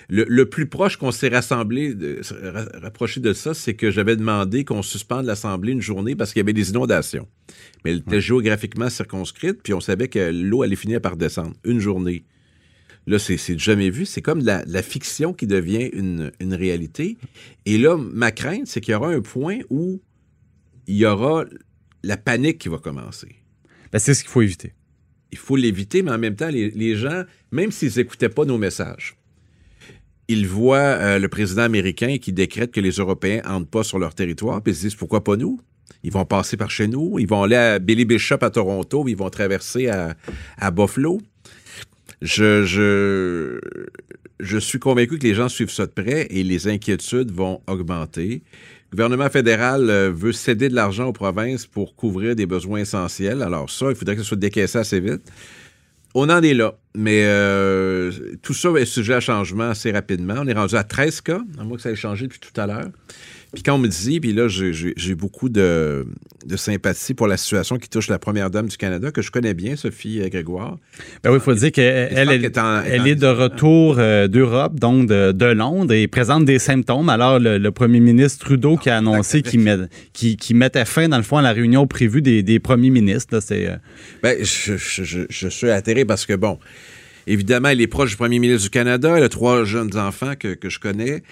Le, 0.10 0.26
le 0.28 0.50
plus 0.50 0.66
proche 0.66 0.98
qu'on 0.98 1.12
s'est 1.12 1.30
rassemblé, 1.30 1.94
de, 1.94 2.20
rapproché 2.82 3.22
de 3.22 3.32
ça, 3.32 3.54
c'est 3.54 3.76
que 3.76 3.92
j'avais 3.92 4.18
demandé 4.18 4.66
qu'on 4.66 4.82
suspende 4.82 5.26
l'Assemblée 5.26 5.72
une 5.72 5.82
journée 5.82 6.16
parce 6.16 6.34
qu'il 6.34 6.40
y 6.40 6.42
avait 6.42 6.52
des 6.52 6.72
inondations. 6.72 7.28
Mais 7.86 7.92
elle 7.92 8.00
était 8.00 8.22
géographiquement 8.22 8.90
circonscrite, 8.90 9.62
puis 9.64 9.74
on 9.74 9.80
savait 9.80 10.08
que 10.08 10.32
l'eau 10.34 10.64
allait 10.64 10.76
finir 10.76 11.00
par 11.00 11.16
descendre. 11.16 11.54
Une 11.64 11.80
journée. 11.80 12.26
Là, 13.08 13.20
c'est 13.20 13.60
jamais 13.60 13.90
vu. 13.90 14.06
C'est 14.06 14.22
comme 14.22 14.44
la, 14.44 14.82
fiction 14.82 15.34
qui 15.34 15.46
devient 15.48 15.90
une, 15.94 16.32
une 16.40 16.54
réalité. 16.54 17.18
Et 17.66 17.78
là, 17.78 17.98
ma 17.98 18.32
crainte, 18.32 18.68
c'est 18.68 18.82
qu'il 18.82 18.94
y 18.94 18.96
aura 18.96 19.10
un 19.10 19.22
point 19.22 19.60
où 19.70 20.02
il 20.88 20.96
y 20.96 21.06
aura 21.06 21.46
la 22.04 22.18
panique 22.18 22.58
qui 22.58 22.70
va 22.70 22.78
commencer 22.78 23.36
Ben, 23.92 24.00
c'est 24.00 24.14
ce 24.14 24.24
qu'il 24.24 24.32
faut 24.32 24.42
éviter. 24.42 24.74
il 25.32 25.38
faut 25.38 25.56
l'éviter, 25.56 26.02
mais 26.02 26.12
en 26.12 26.18
même 26.18 26.36
temps, 26.36 26.50
les, 26.50 26.70
les 26.72 26.96
gens, 26.96 27.24
même 27.52 27.72
s'ils 27.72 27.96
n'écoutaient 27.98 28.30
pas 28.30 28.46
nos 28.46 28.58
messages, 28.58 29.16
ils 30.28 30.48
voient 30.48 30.78
euh, 30.78 31.20
le 31.20 31.28
président 31.28 31.62
américain 31.62 32.18
qui 32.18 32.34
décrète 32.34 32.72
que 32.72 32.80
les 32.80 32.92
Européens 32.92 33.42
n'entrent 33.46 33.70
pas 33.70 33.84
sur 33.84 34.00
leur 34.00 34.16
territoire, 34.16 34.62
puis 34.62 34.74
ils 34.74 34.76
se 34.76 34.82
disent 34.82 34.96
pourquoi 34.96 35.24
pas 35.24 35.36
nous? 35.36 35.60
Ils 36.04 36.12
vont 36.12 36.26
passer 36.26 36.58
par 36.58 36.72
chez 36.72 36.88
nous, 36.88 37.20
ils 37.20 37.28
vont 37.28 37.44
aller 37.44 37.56
à 37.56 37.80
Billy 37.80 38.06
Bishop 38.06 38.38
à 38.42 38.50
Toronto, 38.50 39.06
ils 39.08 39.16
vont 39.16 39.30
traverser 39.30 39.90
à, 39.90 40.16
à 40.58 40.72
Buffalo. 40.72 41.20
Je, 42.22 43.60
je, 44.40 44.58
suis 44.58 44.80
convaincu 44.80 45.18
que 45.18 45.24
les 45.24 45.34
gens 45.34 45.50
suivent 45.50 45.72
ça 45.72 45.86
de 45.86 45.92
près 45.92 46.28
et 46.30 46.44
les 46.44 46.68
inquiétudes 46.68 47.32
vont 47.32 47.62
augmenter. 47.68 48.44
Le 48.92 48.98
gouvernement 48.98 49.30
fédéral 49.30 49.90
euh, 49.90 50.12
veut 50.12 50.32
céder 50.32 50.70
de 50.70 50.76
l'argent 50.76 51.08
aux 51.08 51.14
provinces 51.14 51.66
pour 51.66 51.96
couvrir 51.96 52.36
des 52.36 52.46
besoins 52.46 52.80
essentiels. 52.80 53.42
Alors 53.42 53.70
ça, 53.70 53.88
il 53.90 53.96
faudrait 53.96 54.16
que 54.16 54.22
ça 54.22 54.28
soit 54.28 54.38
décaissé 54.38 54.78
assez 54.78 55.00
vite. 55.00 55.30
On 56.14 56.30
en 56.30 56.42
est 56.42 56.54
là, 56.54 56.76
mais 56.94 57.26
euh, 57.26 58.10
tout 58.42 58.54
ça 58.54 58.70
est 58.78 58.86
sujet 58.86 59.16
à 59.16 59.20
changement 59.20 59.70
assez 59.70 59.92
rapidement. 59.92 60.36
On 60.38 60.48
est 60.48 60.54
rendu 60.54 60.76
à 60.76 60.86
13 60.86 61.20
cas, 61.20 61.42
à 61.60 61.64
moins 61.66 61.76
que 61.76 61.84
ça 61.84 61.92
ait 61.92 61.96
changé 61.96 62.28
depuis 62.28 62.40
tout 62.40 62.60
à 62.60 62.66
l'heure. 62.66 62.88
Puis 63.54 63.64
quand 63.64 63.76
on 63.76 63.78
me 63.78 63.88
dit, 63.88 64.20
puis 64.20 64.34
là, 64.34 64.48
j'ai- 64.48 65.16
beaucoup 65.16 65.48
de, 65.50 66.06
de 66.46 66.56
sympathie 66.58 67.14
pour 67.14 67.28
la 67.28 67.38
situation 67.38 67.78
qui 67.78 67.88
touche 67.90 68.10
la 68.10 68.20
première 68.20 68.50
dame 68.50 68.68
du 68.68 68.76
Canada, 68.78 69.12
que 69.12 69.22
je 69.22 69.32
connais 69.32 69.54
bien, 69.54 69.76
Sophie 69.78 70.22
euh, 70.22 70.28
Grégoire. 70.30 70.78
Ben 71.24 71.32
oui, 71.32 71.38
il 71.38 71.42
faut 71.42 71.54
dire 71.54 71.72
qu'elle 71.72 72.10
elle, 72.12 72.44
est 72.46 72.58
en- 72.58 72.82
elle 72.84 73.02
en- 73.02 73.06
est 73.06 73.16
de 73.16 73.28
retour 73.28 73.96
euh, 73.98 74.28
d'Europe, 74.28 74.80
donc 74.80 75.08
de, 75.08 75.32
de 75.32 75.46
Londres, 75.46 75.94
et 75.94 76.08
présente 76.08 76.44
des 76.46 76.60
symptômes. 76.60 77.08
Alors, 77.10 77.40
le, 77.40 77.58
le 77.58 77.72
premier 77.72 78.00
ministre 78.02 78.46
Trudeau 78.46 78.76
qui 78.78 78.90
a 78.90 78.98
annoncé 78.98 79.42
qu'il 79.42 79.62
met- 79.62 79.78
mettait 80.52 80.86
fin, 80.86 81.08
dans 81.08 81.18
le 81.18 81.24
fond, 81.24 81.38
à 81.38 81.42
la 81.42 81.54
réunion 81.54 81.88
prévue 81.88 82.22
des, 82.22 82.44
des 82.44 82.60
premiers 82.60 82.90
ministres. 82.90 83.34
là, 83.36 83.42
C'est, 83.42 83.68
euh, 83.70 83.76
Ben, 84.22 84.38
je, 84.44 84.76
je- 84.78 85.04
je- 85.04 85.26
je 85.30 85.48
suis 85.48 85.70
atterré 85.70 86.04
parce 86.04 86.26
que, 86.26 86.34
bon, 86.34 86.60
évidemment, 87.28 87.70
elle 87.70 87.82
est 87.82 87.88
proche 87.88 88.12
du 88.12 88.18
premier 88.18 88.40
ministre 88.40 88.64
du 88.64 88.70
Canada. 88.70 89.16
Elle 89.18 89.24
a 89.24 89.30
trois 89.30 89.64
jeunes 89.64 89.96
enfants 89.98 90.34
que, 90.38 90.54
que 90.54 90.70
je 90.70 90.80
connais. 90.80 91.24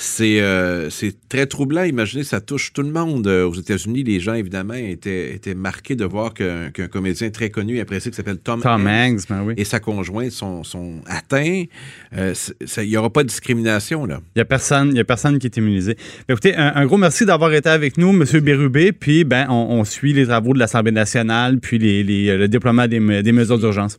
C'est 0.00 0.40
euh, 0.40 0.88
très 1.28 1.46
troublant. 1.46 1.82
Imaginez, 1.82 2.22
ça 2.22 2.40
touche 2.40 2.72
tout 2.72 2.82
le 2.82 2.90
monde. 2.92 3.26
Euh, 3.26 3.44
Aux 3.48 3.54
États-Unis, 3.54 4.04
les 4.04 4.20
gens, 4.20 4.34
évidemment, 4.34 4.74
étaient, 4.74 5.34
étaient 5.34 5.56
marqués 5.56 5.96
de 5.96 6.04
voir 6.04 6.34
qu'un 6.34 6.70
comédien 6.88 7.30
très 7.30 7.50
connu 7.50 7.78
et 7.78 7.80
apprécié 7.80 8.12
qui 8.12 8.16
s'appelle 8.16 8.38
Tom, 8.38 8.60
Tom 8.62 8.86
Hanks 8.86 9.22
ben 9.28 9.42
oui. 9.44 9.54
et 9.56 9.64
sa 9.64 9.80
conjointe 9.80 10.30
sont, 10.30 10.62
sont 10.62 11.00
atteints. 11.06 11.64
Euh, 12.16 12.32
Il 12.76 12.88
n'y 12.90 12.96
aura 12.96 13.10
pas 13.12 13.24
de 13.24 13.28
discrimination, 13.28 14.06
là. 14.06 14.20
Il 14.36 14.38
n'y 14.38 14.42
a, 14.42 14.44
personne- 14.44 14.94
y 14.94 15.00
a 15.00 15.04
personne 15.04 15.40
qui 15.40 15.48
est 15.48 15.56
immunisé. 15.56 15.96
Ben, 16.28 16.34
écoutez, 16.34 16.54
un, 16.54 16.74
un 16.76 16.86
gros 16.86 16.96
merci 16.96 17.24
d'avoir 17.26 17.52
été 17.52 17.68
avec 17.68 17.98
nous, 17.98 18.10
M. 18.10 18.24
Bérubé. 18.40 18.92
Puis, 18.92 19.24
ben, 19.24 19.46
on, 19.48 19.54
on 19.80 19.84
suit 19.84 20.12
les 20.12 20.26
travaux 20.26 20.52
de 20.54 20.60
l'Assemblée 20.60 20.92
nationale, 20.92 21.58
puis 21.58 21.78
les, 21.78 22.04
les- 22.04 22.36
le 22.36 22.46
déploiement 22.46 22.86
des, 22.86 23.00
me- 23.00 23.22
des 23.24 23.32
mesures 23.32 23.58
d'urgence. 23.58 23.98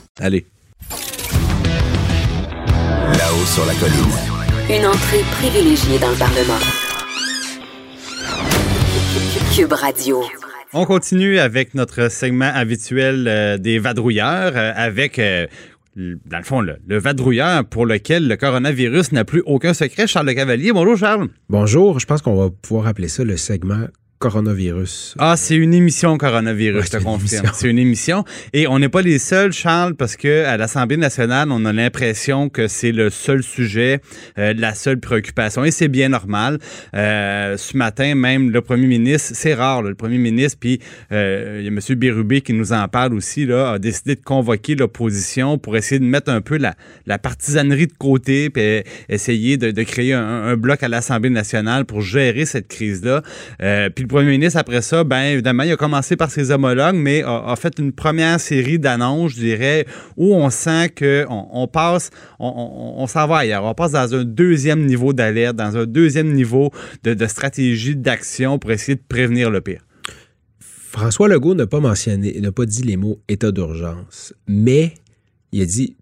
Allez. 0.19 0.45
Là-haut 3.17 3.45
sur 3.45 3.65
la 3.65 3.73
colline. 3.75 3.95
Une 4.69 4.85
entrée 4.85 5.21
privilégiée 5.31 5.99
dans 5.99 6.09
le 6.09 6.17
Parlement. 6.17 6.59
Cube 9.55 9.71
Radio. 9.71 10.21
On 10.73 10.85
continue 10.85 11.39
avec 11.39 11.73
notre 11.75 12.09
segment 12.11 12.51
habituel 12.53 13.25
euh, 13.27 13.57
des 13.57 13.79
vadrouilleurs, 13.79 14.53
euh, 14.55 14.71
avec, 14.75 15.17
euh, 15.17 15.47
dans 15.95 16.37
le 16.37 16.43
fond, 16.43 16.61
le, 16.61 16.77
le 16.85 16.97
vadrouilleur 16.99 17.65
pour 17.65 17.85
lequel 17.85 18.27
le 18.27 18.35
coronavirus 18.37 19.13
n'a 19.13 19.25
plus 19.25 19.43
aucun 19.45 19.73
secret. 19.73 20.07
Charles 20.07 20.27
Le 20.27 20.33
Cavalier. 20.33 20.71
Bonjour, 20.73 20.97
Charles. 20.97 21.27
Bonjour, 21.49 21.99
je 21.99 22.05
pense 22.05 22.21
qu'on 22.21 22.35
va 22.35 22.49
pouvoir 22.49 22.87
appeler 22.87 23.07
ça 23.07 23.23
le 23.23 23.37
segment 23.37 23.87
coronavirus. 24.21 25.15
Ah, 25.17 25.35
c'est 25.35 25.55
une 25.55 25.73
émission 25.73 26.15
coronavirus, 26.17 26.85
je 26.85 26.91
te 26.91 27.03
confirme. 27.03 27.47
C'est 27.53 27.69
une 27.69 27.79
émission. 27.79 28.23
Et 28.53 28.67
on 28.67 28.77
n'est 28.77 28.87
pas 28.87 29.01
les 29.01 29.17
seuls, 29.17 29.51
Charles, 29.51 29.95
parce 29.95 30.15
que 30.15 30.45
à 30.45 30.57
l'Assemblée 30.57 30.95
nationale, 30.95 31.51
on 31.51 31.65
a 31.65 31.73
l'impression 31.73 32.47
que 32.47 32.67
c'est 32.67 32.91
le 32.91 33.09
seul 33.09 33.41
sujet, 33.41 33.99
euh, 34.37 34.53
la 34.55 34.75
seule 34.75 34.99
préoccupation. 34.99 35.65
Et 35.65 35.71
c'est 35.71 35.87
bien 35.87 36.09
normal. 36.09 36.59
Euh, 36.93 37.57
ce 37.57 37.75
matin, 37.75 38.13
même 38.13 38.51
le 38.51 38.61
premier 38.61 38.85
ministre, 38.85 39.31
c'est 39.33 39.55
rare, 39.55 39.81
là, 39.81 39.89
le 39.89 39.95
premier 39.95 40.19
ministre, 40.19 40.59
puis 40.61 40.79
euh, 41.11 41.57
il 41.59 41.65
y 41.65 41.67
a 41.67 41.71
M. 41.71 41.79
Bérubé 41.97 42.41
qui 42.41 42.53
nous 42.53 42.73
en 42.73 42.87
parle 42.87 43.15
aussi, 43.15 43.47
là, 43.47 43.71
a 43.71 43.79
décidé 43.79 44.13
de 44.13 44.21
convoquer 44.23 44.75
l'opposition 44.75 45.57
pour 45.57 45.75
essayer 45.75 45.97
de 45.97 46.05
mettre 46.05 46.29
un 46.31 46.41
peu 46.41 46.57
la, 46.57 46.75
la 47.07 47.17
partisanerie 47.17 47.87
de 47.87 47.97
côté, 47.97 48.51
puis 48.51 48.83
essayer 49.09 49.57
de, 49.57 49.71
de 49.71 49.83
créer 49.83 50.13
un, 50.13 50.21
un 50.21 50.55
bloc 50.57 50.83
à 50.83 50.87
l'Assemblée 50.87 51.31
nationale 51.31 51.85
pour 51.85 52.01
gérer 52.01 52.45
cette 52.45 52.67
crise-là. 52.67 53.23
Puis 53.95 54.05
premier 54.11 54.31
ministre, 54.31 54.59
après 54.59 54.81
ça, 54.81 55.03
ben 55.03 55.21
évidemment, 55.21 55.63
il 55.63 55.71
a 55.71 55.77
commencé 55.77 56.15
par 56.15 56.29
ses 56.29 56.51
homologues, 56.51 56.95
mais 56.95 57.23
a, 57.25 57.55
fait 57.55 57.79
une 57.79 57.91
première 57.91 58.39
série 58.39 58.79
d'annonces, 58.79 59.31
je 59.31 59.39
dirais, 59.39 59.85
où 60.17 60.35
on 60.35 60.49
sent 60.49 60.89
que 60.89 61.25
on, 61.29 61.67
passe, 61.67 62.09
on, 62.39 62.47
on, 62.47 63.01
on 63.03 63.07
s'en 63.07 63.27
va 63.27 63.37
ailleurs. 63.37 63.63
On 63.63 63.73
passe 63.73 63.93
dans 63.93 64.15
un 64.15 64.23
deuxième 64.23 64.85
niveau 64.85 65.13
d'alerte, 65.13 65.55
dans 65.55 65.77
un 65.77 65.85
deuxième 65.85 66.33
niveau 66.33 66.71
de, 67.03 67.27
stratégie 67.27 67.95
d'action 67.95 68.59
pour 68.59 68.71
essayer 68.71 68.95
de 68.95 69.03
prévenir 69.07 69.49
le 69.49 69.61
pire. 69.61 69.81
François 70.59 71.29
Legault 71.29 71.55
n'a 71.55 71.67
pas 71.67 71.79
mentionné, 71.79 72.39
n'a 72.41 72.51
pas 72.51 72.65
dit 72.65 72.83
les 72.83 72.97
mots 72.97 73.21
état 73.29 73.51
d'urgence, 73.51 74.33
mais 74.47 74.95
il 75.51 75.61
a 75.61 75.65
dit, 75.65 75.95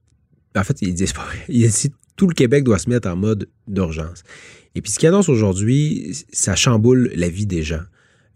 en 0.56 0.64
fait, 0.64 0.82
il 0.82 0.94
dit, 0.94 1.06
il 1.48 1.66
a 1.66 1.68
dit 1.68 1.92
tout 2.16 2.28
le 2.28 2.34
Québec 2.34 2.64
doit 2.64 2.80
se 2.80 2.90
mettre 2.90 3.08
en 3.08 3.16
mode 3.16 3.48
d'urgence. 3.68 4.24
Et 4.76 4.82
puis 4.82 4.92
ce 4.92 5.00
qu'il 5.00 5.08
annonce 5.08 5.30
aujourd'hui, 5.30 6.16
ça 6.32 6.56
chamboule 6.56 7.12
la 7.16 7.30
vie 7.30 7.46
des 7.46 7.64
gens. 7.64 7.82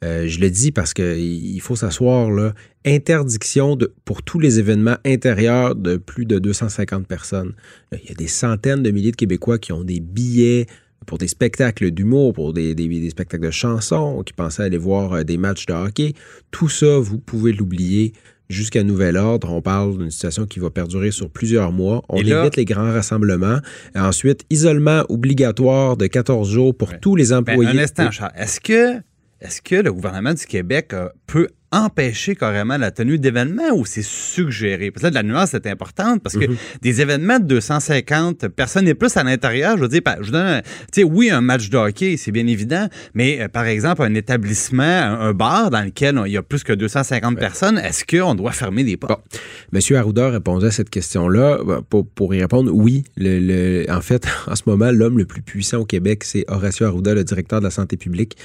Euh, 0.04 0.28
je 0.28 0.40
le 0.40 0.50
dis 0.50 0.72
parce 0.72 0.94
qu'il 0.94 1.60
faut 1.62 1.76
s'asseoir 1.76 2.30
là. 2.30 2.54
Interdiction 2.86 3.76
de, 3.76 3.92
pour 4.06 4.22
tous 4.22 4.38
les 4.40 4.60
événements 4.60 4.98
intérieurs 5.06 5.76
de 5.76 5.98
plus 5.98 6.26
de 6.26 6.38
250 6.40 7.08
personnes. 7.08 7.54
Euh, 7.94 7.98
Il 8.04 8.10
y 8.10 8.12
a 8.12 8.16
des 8.16 8.28
centaines 8.28 8.84
de 8.84 8.92
milliers 8.92 9.12
de 9.12 9.16
Québécois 9.16 9.58
qui 9.58 9.72
ont 9.72 9.84
des 9.84 10.00
billets 10.00 10.68
pour 11.08 11.18
des 11.18 11.28
spectacles 11.28 11.92
d'humour, 11.92 12.34
pour 12.34 12.54
des, 12.54 12.76
des- 12.76 12.88
des 12.88 13.10
spectacles 13.10 13.46
de 13.46 13.52
chansons, 13.52 14.24
qui 14.26 14.34
pensaient 14.34 14.64
aller 14.64 14.78
voir 14.78 15.14
euh, 15.14 15.24
des 15.24 15.38
matchs 15.38 15.66
de 15.66 15.74
hockey. 15.74 16.14
Tout 16.52 16.70
ça, 16.70 16.98
vous 17.00 17.18
pouvez 17.18 17.52
l'oublier 17.52 18.14
jusqu'à 18.50 18.84
nouvel 18.84 19.18
ordre. 19.18 19.52
On 19.52 19.62
parle 19.62 19.98
d'une 19.98 20.12
situation 20.12 20.46
qui 20.46 20.60
va 20.60 20.70
perdurer 20.70 21.12
sur 21.12 21.30
plusieurs 21.30 21.72
mois. 21.72 22.04
On 22.10 22.22
là- 22.22 22.42
évite 22.44 22.56
les 22.58 22.66
grands 22.66 22.92
rassemblements. 22.92 23.60
Ensuite, 23.96 24.44
isolement 24.50 25.04
obligatoire 25.10 25.98
de 25.98 26.08
14 26.08 26.50
jours 26.50 26.76
pour 26.76 26.90
Ouais. 26.90 27.00
tous 27.02 27.16
les 27.16 27.28
Ben, 27.30 27.38
employés. 27.40 27.70
un 27.72 27.78
instant, 27.84 28.12
Charles. 28.12 28.32
Est-ce 28.38 28.60
que, 28.62 29.00
est-ce 29.44 29.62
que 29.62 29.76
le 29.76 29.92
gouvernement 29.92 30.34
du 30.34 30.46
Québec 30.46 30.94
euh, 30.94 31.10
peut 31.28 31.50
empêcher 31.74 32.36
carrément 32.36 32.78
la 32.78 32.92
tenue 32.92 33.20
d'événements 33.20 33.72
ou 33.76 33.86
c'est 33.86 34.04
suggéré? 34.04 34.92
Parce 34.92 35.02
que 35.02 35.08
là, 35.14 35.22
la 35.22 35.24
nuance 35.24 35.54
est 35.54 35.68
importante 35.68 36.22
parce 36.24 36.38
que 36.38 36.46
des 36.82 37.02
événements 37.02 37.40
de 37.40 37.46
250 37.46 38.48
personnes 38.50 38.88
et 38.88 38.94
plus 38.94 39.16
à 39.18 39.24
l'intérieur, 39.24 39.76
je 39.78 39.82
veux 39.82 39.88
dire, 39.90 40.02
je 40.22 40.26
vous 40.28 40.32
donne 40.32 40.62
tu 40.92 41.02
sais, 41.02 41.04
oui, 41.04 41.30
un 41.30 41.42
match 41.42 41.70
de 41.70 41.78
hockey, 41.78 42.16
c'est 42.18 42.32
bien 42.32 42.48
évident, 42.48 42.88
mais 43.14 43.42
euh, 43.42 43.48
par 43.48 43.66
exemple, 43.66 44.02
un 44.04 44.14
établissement, 44.14 44.84
un, 44.84 45.20
un 45.20 45.34
bar 45.34 45.70
dans 45.70 45.82
lequel 45.84 46.22
il 46.26 46.32
y 46.32 46.38
a 46.38 46.44
plus 46.44 46.64
que 46.64 46.74
250 46.74 47.38
personnes, 47.38 47.78
est-ce 47.80 48.04
qu'on 48.06 48.36
doit 48.36 48.52
fermer 48.52 48.84
des 48.84 48.98
portes? 48.98 49.22
Bon. 49.32 49.40
Monsieur 49.72 49.98
Arruda 49.98 50.30
répondait 50.30 50.68
à 50.68 50.72
cette 50.72 50.90
question-là. 50.90 51.60
Ben, 51.66 51.82
Pour, 51.90 52.08
pour 52.08 52.34
y 52.36 52.42
répondre, 52.42 52.72
oui. 52.74 53.04
Le, 53.18 53.40
le- 53.40 53.86
en 53.92 54.02
fait, 54.02 54.26
en 54.48 54.56
ce 54.56 54.64
moment, 54.68 54.92
l'homme 54.92 55.18
le 55.18 55.26
plus 55.26 55.42
puissant 55.42 55.80
au 55.80 55.86
Québec, 55.86 56.24
c'est 56.24 56.46
Horacio 56.48 56.86
Arruda, 56.86 57.14
le 57.14 57.24
directeur 57.24 57.60
de 57.60 57.66
la 57.66 57.72
santé 57.72 57.98
publique. 57.98 58.38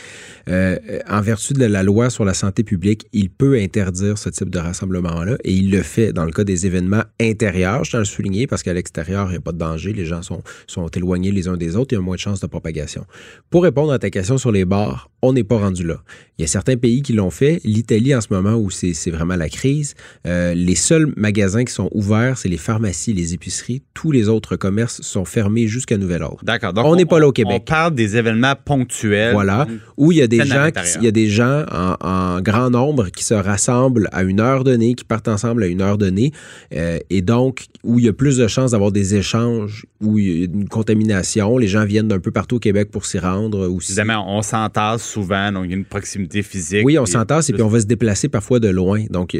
Euh, 0.48 0.78
en 1.08 1.20
vertu 1.20 1.52
de 1.52 1.64
la 1.64 1.82
loi 1.82 2.10
sur 2.10 2.24
la 2.24 2.34
santé 2.34 2.62
publique, 2.62 3.06
il 3.18 3.30
peut 3.30 3.58
interdire 3.58 4.16
ce 4.18 4.28
type 4.30 4.50
de 4.50 4.58
rassemblement-là 4.58 5.36
et 5.44 5.52
il 5.52 5.70
le 5.70 5.82
fait 5.82 6.12
dans 6.12 6.24
le 6.24 6.30
cas 6.32 6.44
des 6.44 6.66
événements 6.66 7.02
intérieurs, 7.20 7.84
je 7.84 7.90
tiens 7.90 7.98
à 8.00 8.02
le 8.02 8.06
souligner, 8.06 8.46
parce 8.46 8.62
qu'à 8.62 8.72
l'extérieur, 8.72 9.26
il 9.28 9.32
n'y 9.32 9.36
a 9.36 9.40
pas 9.40 9.52
de 9.52 9.58
danger, 9.58 9.92
les 9.92 10.04
gens 10.06 10.22
sont, 10.22 10.42
sont 10.66 10.86
éloignés 10.88 11.32
les 11.32 11.48
uns 11.48 11.56
des 11.56 11.76
autres, 11.76 11.92
il 11.92 11.96
y 11.96 11.98
a 11.98 12.00
moins 12.02 12.14
de 12.16 12.20
chances 12.20 12.40
de 12.40 12.46
propagation. 12.46 13.04
Pour 13.50 13.62
répondre 13.64 13.92
à 13.92 13.98
ta 13.98 14.10
question 14.10 14.38
sur 14.38 14.52
les 14.52 14.64
bars, 14.64 15.10
on 15.22 15.32
n'est 15.32 15.42
pas 15.44 15.58
rendu 15.58 15.84
là. 15.84 16.00
Il 16.38 16.42
y 16.42 16.44
a 16.44 16.46
certains 16.46 16.76
pays 16.76 17.02
qui 17.02 17.12
l'ont 17.12 17.30
fait. 17.30 17.60
L'Italie, 17.64 18.14
en 18.14 18.20
ce 18.20 18.28
moment 18.30 18.54
où 18.54 18.70
c'est 18.70 19.10
vraiment 19.10 19.34
la 19.34 19.48
crise, 19.48 19.94
euh, 20.26 20.54
les 20.54 20.76
seuls 20.76 21.12
magasins 21.16 21.64
qui 21.64 21.72
sont 21.72 21.90
ouverts, 21.92 22.38
c'est 22.38 22.48
les 22.48 22.56
pharmacies, 22.56 23.12
les 23.12 23.34
épiceries. 23.34 23.82
Tous 23.94 24.12
les 24.12 24.28
autres 24.28 24.54
commerces 24.54 25.02
sont 25.02 25.24
fermés 25.24 25.66
jusqu'à 25.66 25.96
nouvel 25.96 26.22
ordre. 26.22 26.38
D'accord. 26.44 26.72
Donc, 26.72 26.86
On 26.86 26.94
n'est 26.94 27.04
pas 27.04 27.18
là 27.18 27.26
au 27.26 27.32
Québec. 27.32 27.62
On 27.62 27.64
parle 27.64 27.94
des 27.96 28.16
événements 28.16 28.54
ponctuels. 28.64 29.32
Voilà, 29.32 29.66
où 29.96 30.12
il 30.12 30.18
y 30.18 30.22
a 30.22 30.28
des 30.28 30.38
gens, 30.44 30.70
qui- 30.70 30.98
il 31.00 31.04
y 31.04 31.08
a 31.08 31.10
des 31.10 31.28
gens 31.28 31.64
en, 31.72 31.96
en 32.00 32.40
grand 32.40 32.70
nombre 32.70 33.07
qui 33.10 33.24
se 33.24 33.34
rassemblent 33.34 34.08
à 34.12 34.22
une 34.22 34.40
heure 34.40 34.64
donnée, 34.64 34.94
qui 34.94 35.04
partent 35.04 35.28
ensemble 35.28 35.62
à 35.62 35.66
une 35.66 35.80
heure 35.80 35.98
donnée, 35.98 36.32
euh, 36.74 36.98
et 37.10 37.22
donc 37.22 37.66
où 37.84 37.98
il 37.98 38.04
y 38.06 38.08
a 38.08 38.12
plus 38.12 38.36
de 38.36 38.46
chances 38.46 38.72
d'avoir 38.72 38.92
des 38.92 39.14
échanges, 39.14 39.86
où 40.00 40.18
il 40.18 40.26
y 40.26 40.42
a 40.42 40.44
une 40.46 40.68
contamination. 40.68 41.58
Les 41.58 41.68
gens 41.68 41.84
viennent 41.84 42.08
d'un 42.08 42.20
peu 42.20 42.30
partout 42.30 42.56
au 42.56 42.60
Québec 42.60 42.90
pour 42.90 43.06
s'y 43.06 43.18
rendre 43.18 43.68
aussi. 43.68 43.92
Évidemment, 43.92 44.36
on 44.36 44.42
s'entasse 44.42 45.02
souvent, 45.02 45.52
donc 45.52 45.64
il 45.66 45.70
y 45.70 45.74
a 45.74 45.76
une 45.76 45.84
proximité 45.84 46.42
physique. 46.42 46.84
Oui, 46.84 46.98
on 46.98 47.06
s'entasse 47.06 47.50
et 47.50 47.52
puis 47.52 47.62
on 47.62 47.68
va 47.68 47.80
se 47.80 47.86
déplacer 47.86 48.28
parfois 48.28 48.60
de 48.60 48.68
loin. 48.68 49.04
Donc, 49.10 49.36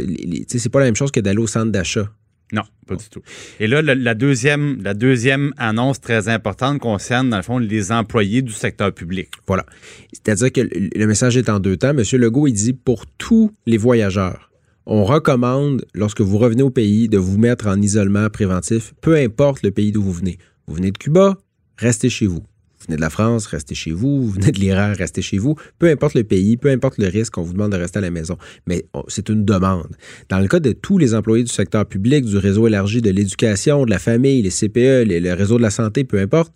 c'est 0.49 0.69
pas 0.69 0.81
la 0.81 0.87
même 0.87 0.97
chose 0.97 1.11
que 1.11 1.21
d'aller 1.21 1.41
au 1.41 1.47
centre 1.47 1.71
d'achat. 1.73 2.09
Non, 2.53 2.63
pas 2.87 2.97
du 2.97 3.09
tout. 3.11 3.21
Et 3.61 3.67
là, 3.67 3.83
la, 3.83 4.15
deuxième, 4.15 4.81
la 4.83 4.95
deuxième 4.95 5.53
annonce 5.59 6.01
très 6.01 6.29
importante 6.29 6.79
concerne, 6.79 7.29
dans 7.29 7.37
le 7.37 7.43
fond, 7.43 7.59
les 7.59 7.93
employés 7.93 8.41
du 8.41 8.53
secteur 8.53 8.93
public. 8.93 9.31
Voilà. 9.47 9.67
C'est-à-dire 10.13 10.53
que 10.53 10.61
le 10.63 10.89
le 10.95 11.07
message 11.07 11.37
est 11.37 11.49
en 11.49 11.61
deux 11.61 11.77
temps. 11.77 11.95
Monsieur 11.95 12.19
Legault, 12.19 12.47
il 12.47 12.53
dit 12.53 12.73
pour 12.73 13.07
tous 13.07 13.53
les 13.67 13.77
voyageurs, 13.77 14.51
on 14.87 15.05
recommande, 15.05 15.85
lorsque 15.95 16.23
vous 16.23 16.39
revenez 16.39 16.63
au 16.63 16.71
pays, 16.71 17.09
de 17.09 17.19
vous 17.19 17.39
mettre 17.39 17.67
en 17.67 17.81
isolement 17.81 18.31
préventif, 18.31 18.95
peu 19.03 19.17
importe 19.17 19.63
le 19.63 19.71
pays 19.71 19.93
d'où 19.93 20.03
vous 20.03 20.13
venez. 20.13 20.39
Vous 20.67 20.75
venez 20.75 20.91
de 20.91 20.99
Cuba, 20.99 21.37
restez 21.77 22.09
chez 22.09 22.27
vous. 22.27 22.43
Venez 22.89 22.97
de 22.97 23.03
la 23.03 23.11
France, 23.11 23.47
restez 23.47 23.75
chez 23.75 23.93
vous. 23.93 24.23
Vous 24.23 24.31
venez 24.31 24.51
de 24.51 24.59
l'Iran, 24.59 24.95
restez 24.97 25.21
chez 25.21 25.37
vous. 25.37 25.57
Peu 25.79 25.91
importe 25.91 26.15
le 26.15 26.25
pays, 26.25 26.57
peu 26.57 26.71
importe 26.71 26.97
le 26.97 27.09
risque, 27.09 27.37
on 27.37 27.43
vous 27.43 27.53
demande 27.53 27.73
de 27.73 27.77
rester 27.77 27.99
à 27.99 28.01
la 28.01 28.11
maison. 28.11 28.39
Mais 28.67 28.87
c'est 29.09 29.29
une 29.29 29.45
demande. 29.45 29.95
Dans 30.31 30.39
le 30.39 30.49
cas 30.49 30.59
de 30.59 30.73
tous 30.73 30.97
les 30.97 31.15
employés 31.15 31.45
du 31.45 31.53
secteur 31.53 31.85
public, 31.85 32.25
du 32.25 32.39
réseau 32.39 32.67
élargi 32.67 33.03
de 33.03 33.11
l'éducation, 33.11 33.85
de 33.85 33.91
la 33.91 33.99
famille, 33.99 34.41
les 34.41 34.51
CPE, 34.51 35.05
le 35.07 35.33
réseau 35.35 35.59
de 35.59 35.63
la 35.63 35.71
santé, 35.71 36.05
peu 36.05 36.19
importe, 36.19 36.55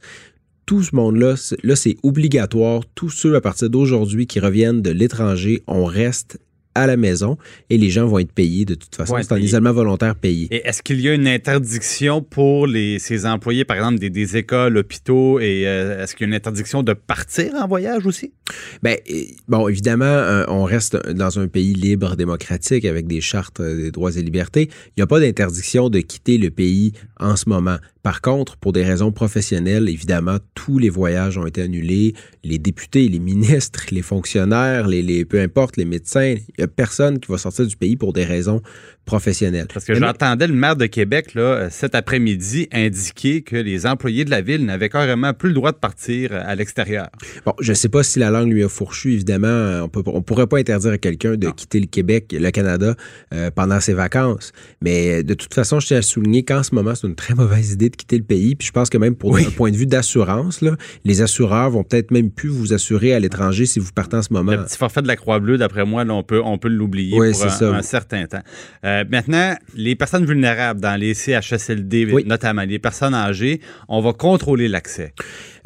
tout 0.64 0.82
ce 0.82 0.96
monde-là, 0.96 1.34
là, 1.62 1.76
c'est 1.76 1.96
obligatoire. 2.02 2.82
Tous 2.94 3.10
ceux 3.10 3.34
à 3.34 3.42
partir 3.42 3.68
d'aujourd'hui 3.68 4.26
qui 4.26 4.40
reviennent 4.40 4.80
de 4.80 4.90
l'étranger, 4.90 5.62
on 5.66 5.84
reste 5.84 6.38
à 6.74 6.86
la 6.86 6.96
maison 6.96 7.36
et 7.70 7.78
les 7.78 7.90
gens 7.90 8.06
vont 8.06 8.18
être 8.18 8.32
payés 8.32 8.64
de 8.64 8.74
toute 8.74 8.94
façon. 8.94 9.16
C'est 9.20 9.32
un 9.32 9.38
isolement 9.38 9.72
volontaire 9.72 10.14
payé. 10.14 10.48
Et 10.50 10.66
est-ce 10.66 10.82
qu'il 10.82 11.00
y 11.00 11.08
a 11.08 11.14
une 11.14 11.28
interdiction 11.28 12.22
pour 12.22 12.66
les, 12.66 12.98
ces 12.98 13.26
employés, 13.26 13.64
par 13.64 13.76
exemple, 13.76 13.98
des, 13.98 14.10
des 14.10 14.36
écoles, 14.36 14.76
hôpitaux, 14.76 15.40
et 15.40 15.66
euh, 15.66 16.02
est-ce 16.02 16.14
qu'il 16.14 16.26
y 16.26 16.26
a 16.26 16.28
une 16.28 16.34
interdiction 16.34 16.82
de 16.82 16.92
partir 16.92 17.54
en 17.54 17.66
voyage 17.66 18.06
aussi? 18.06 18.32
Euh, 18.86 18.96
bon, 19.48 19.68
évidemment, 19.68 20.04
euh, 20.04 20.44
on 20.48 20.64
reste 20.64 20.96
dans 21.10 21.38
un 21.38 21.48
pays 21.48 21.74
libre, 21.74 22.16
démocratique, 22.16 22.84
avec 22.84 23.06
des 23.06 23.20
chartes 23.20 23.60
euh, 23.60 23.76
des 23.76 23.90
droits 23.90 24.16
et 24.16 24.22
libertés. 24.22 24.68
Il 24.88 24.92
n'y 24.98 25.02
a 25.02 25.06
pas 25.06 25.20
d'interdiction 25.20 25.88
de 25.88 26.00
quitter 26.00 26.38
le 26.38 26.50
pays 26.50 26.92
en 27.22 27.36
ce 27.36 27.48
moment. 27.48 27.76
Par 28.02 28.20
contre, 28.20 28.56
pour 28.56 28.72
des 28.72 28.84
raisons 28.84 29.12
professionnelles, 29.12 29.88
évidemment, 29.88 30.38
tous 30.54 30.78
les 30.78 30.90
voyages 30.90 31.38
ont 31.38 31.46
été 31.46 31.62
annulés. 31.62 32.14
Les 32.42 32.58
députés, 32.58 33.08
les 33.08 33.20
ministres, 33.20 33.84
les 33.92 34.02
fonctionnaires, 34.02 34.88
les, 34.88 35.02
les- 35.02 35.24
peu 35.24 35.40
importe, 35.40 35.76
les 35.76 35.84
médecins, 35.84 36.34
il 36.36 36.42
n'y 36.58 36.64
a 36.64 36.68
personne 36.68 37.20
qui 37.20 37.30
va 37.30 37.38
sortir 37.38 37.64
du 37.66 37.76
pays 37.76 37.96
pour 37.96 38.12
des 38.12 38.24
raisons 38.24 38.60
professionnelles. 39.04 39.66
Parce 39.72 39.84
que 39.84 39.94
j'entendais 39.94 40.46
le 40.46 40.54
maire 40.54 40.76
de 40.76 40.86
Québec, 40.86 41.34
là, 41.34 41.42
euh, 41.42 41.68
cet 41.70 41.94
après-midi, 41.94 42.68
indiquer 42.72 43.42
que 43.42 43.56
les 43.56 43.86
employés 43.86 44.24
de 44.24 44.30
la 44.30 44.40
ville 44.40 44.64
n'avaient 44.64 44.88
carrément 44.88 45.32
plus 45.34 45.48
le 45.48 45.54
droit 45.54 45.72
de 45.72 45.76
partir 45.76 46.32
euh, 46.32 46.40
à 46.44 46.54
l'extérieur. 46.54 47.08
Bon, 47.44 47.52
je 47.60 47.70
ne 47.70 47.74
sais 47.74 47.88
pas 47.88 48.02
si 48.02 48.18
la 48.18 48.30
langue 48.30 48.50
lui 48.52 48.62
a 48.64 48.68
fourchu, 48.68 49.12
évidemment. 49.14 49.46
euh, 49.48 49.82
On 49.82 50.02
on 50.06 50.22
pourrait 50.22 50.46
pas 50.46 50.58
interdire 50.58 50.92
à 50.92 50.98
quelqu'un 50.98 51.36
de 51.36 51.46
Non. 51.46 51.52
quitter 51.52 51.80
le 51.80 51.86
Québec, 51.86 52.32
le 52.36 52.50
Canada, 52.50 52.94
euh, 53.34 53.50
pendant 53.50 53.80
ses 53.80 53.92
vacances. 53.94 54.52
Mais 54.80 55.22
de 55.22 55.34
toute 55.34 55.54
façon, 55.54 55.80
je 55.80 55.86
tiens 55.88 55.98
à 55.98 56.02
souligner 56.02 56.44
qu'en 56.44 56.62
ce 56.62 56.74
moment, 56.74 56.94
c'est 56.94 57.06
une 57.06 57.11
très 57.14 57.34
mauvaise 57.34 57.72
idée 57.72 57.88
de 57.90 57.96
quitter 57.96 58.16
le 58.18 58.24
pays. 58.24 58.54
Puis 58.54 58.66
je 58.68 58.72
pense 58.72 58.88
que 58.90 58.98
même 58.98 59.14
pour 59.14 59.30
Oui. 59.30 59.44
un 59.46 59.50
point 59.50 59.70
de 59.70 59.76
vue 59.76 59.86
d'assurance, 59.86 60.62
les 61.04 61.22
assureurs 61.22 61.70
vont 61.70 61.84
peut-être 61.84 62.10
même 62.10 62.30
plus 62.30 62.48
vous 62.48 62.72
assurer 62.72 63.14
à 63.14 63.20
l'étranger 63.20 63.66
si 63.66 63.78
vous 63.80 63.90
partez 63.94 64.16
en 64.16 64.22
ce 64.22 64.32
moment. 64.32 64.52
Le 64.52 64.64
petit 64.64 64.76
forfait 64.76 65.02
de 65.02 65.06
la 65.08 65.16
Croix-Bleue, 65.16 65.58
d'après 65.58 65.84
moi, 65.84 66.04
là, 66.04 66.14
on 66.14 66.22
peut, 66.22 66.40
on 66.44 66.58
peut 66.58 66.68
l'oublier 66.68 67.18
Oui, 67.18 67.32
pour 67.32 67.44
un, 67.44 67.48
ça. 67.48 67.74
un 67.74 67.82
certain 67.82 68.26
temps. 68.26 68.42
Euh, 68.84 69.04
maintenant, 69.10 69.54
les 69.74 69.94
personnes 69.96 70.24
vulnérables 70.24 70.80
dans 70.80 70.98
les 70.98 71.14
CHSLD, 71.14 72.08
Oui. 72.12 72.24
notamment 72.26 72.62
les 72.62 72.78
personnes 72.78 73.14
âgées, 73.14 73.60
on 73.88 74.00
va 74.00 74.12
contrôler 74.12 74.68
l'accès. 74.68 75.12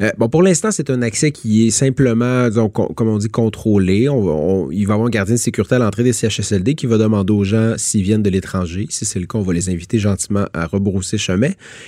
Euh, 0.01 0.11
bon, 0.17 0.29
pour 0.29 0.43
l'instant, 0.43 0.69
c'est 0.71 0.89
un 0.89 1.01
accès 1.01 1.31
qui 1.31 1.67
est 1.67 1.71
simplement, 1.71 2.47
disons, 2.49 2.69
com- 2.69 2.89
comme 2.95 3.07
on 3.07 3.17
dit, 3.17 3.29
contrôlé. 3.29 4.09
On 4.09 4.21
va- 4.21 4.31
on- 4.31 4.71
il 4.71 4.85
va 4.85 4.91
y 4.91 4.93
avoir 4.93 5.07
un 5.07 5.11
gardien 5.11 5.35
de 5.35 5.39
sécurité 5.39 5.75
à 5.75 5.79
l'entrée 5.79 6.03
des 6.03 6.13
CHSLD 6.13 6.75
qui 6.75 6.85
va 6.85 6.97
demander 6.97 7.33
aux 7.33 7.43
gens 7.43 7.73
s'ils 7.77 8.03
viennent 8.03 8.23
de 8.23 8.29
l'étranger. 8.29 8.85
Si 8.89 9.05
c'est 9.05 9.19
le 9.19 9.25
cas, 9.25 9.37
on 9.39 9.41
va 9.41 9.53
les 9.53 9.69
inviter 9.69 9.97
gentiment 9.99 10.45
à 10.53 10.65
rebrousser 10.67 11.17
chemin 11.17 11.36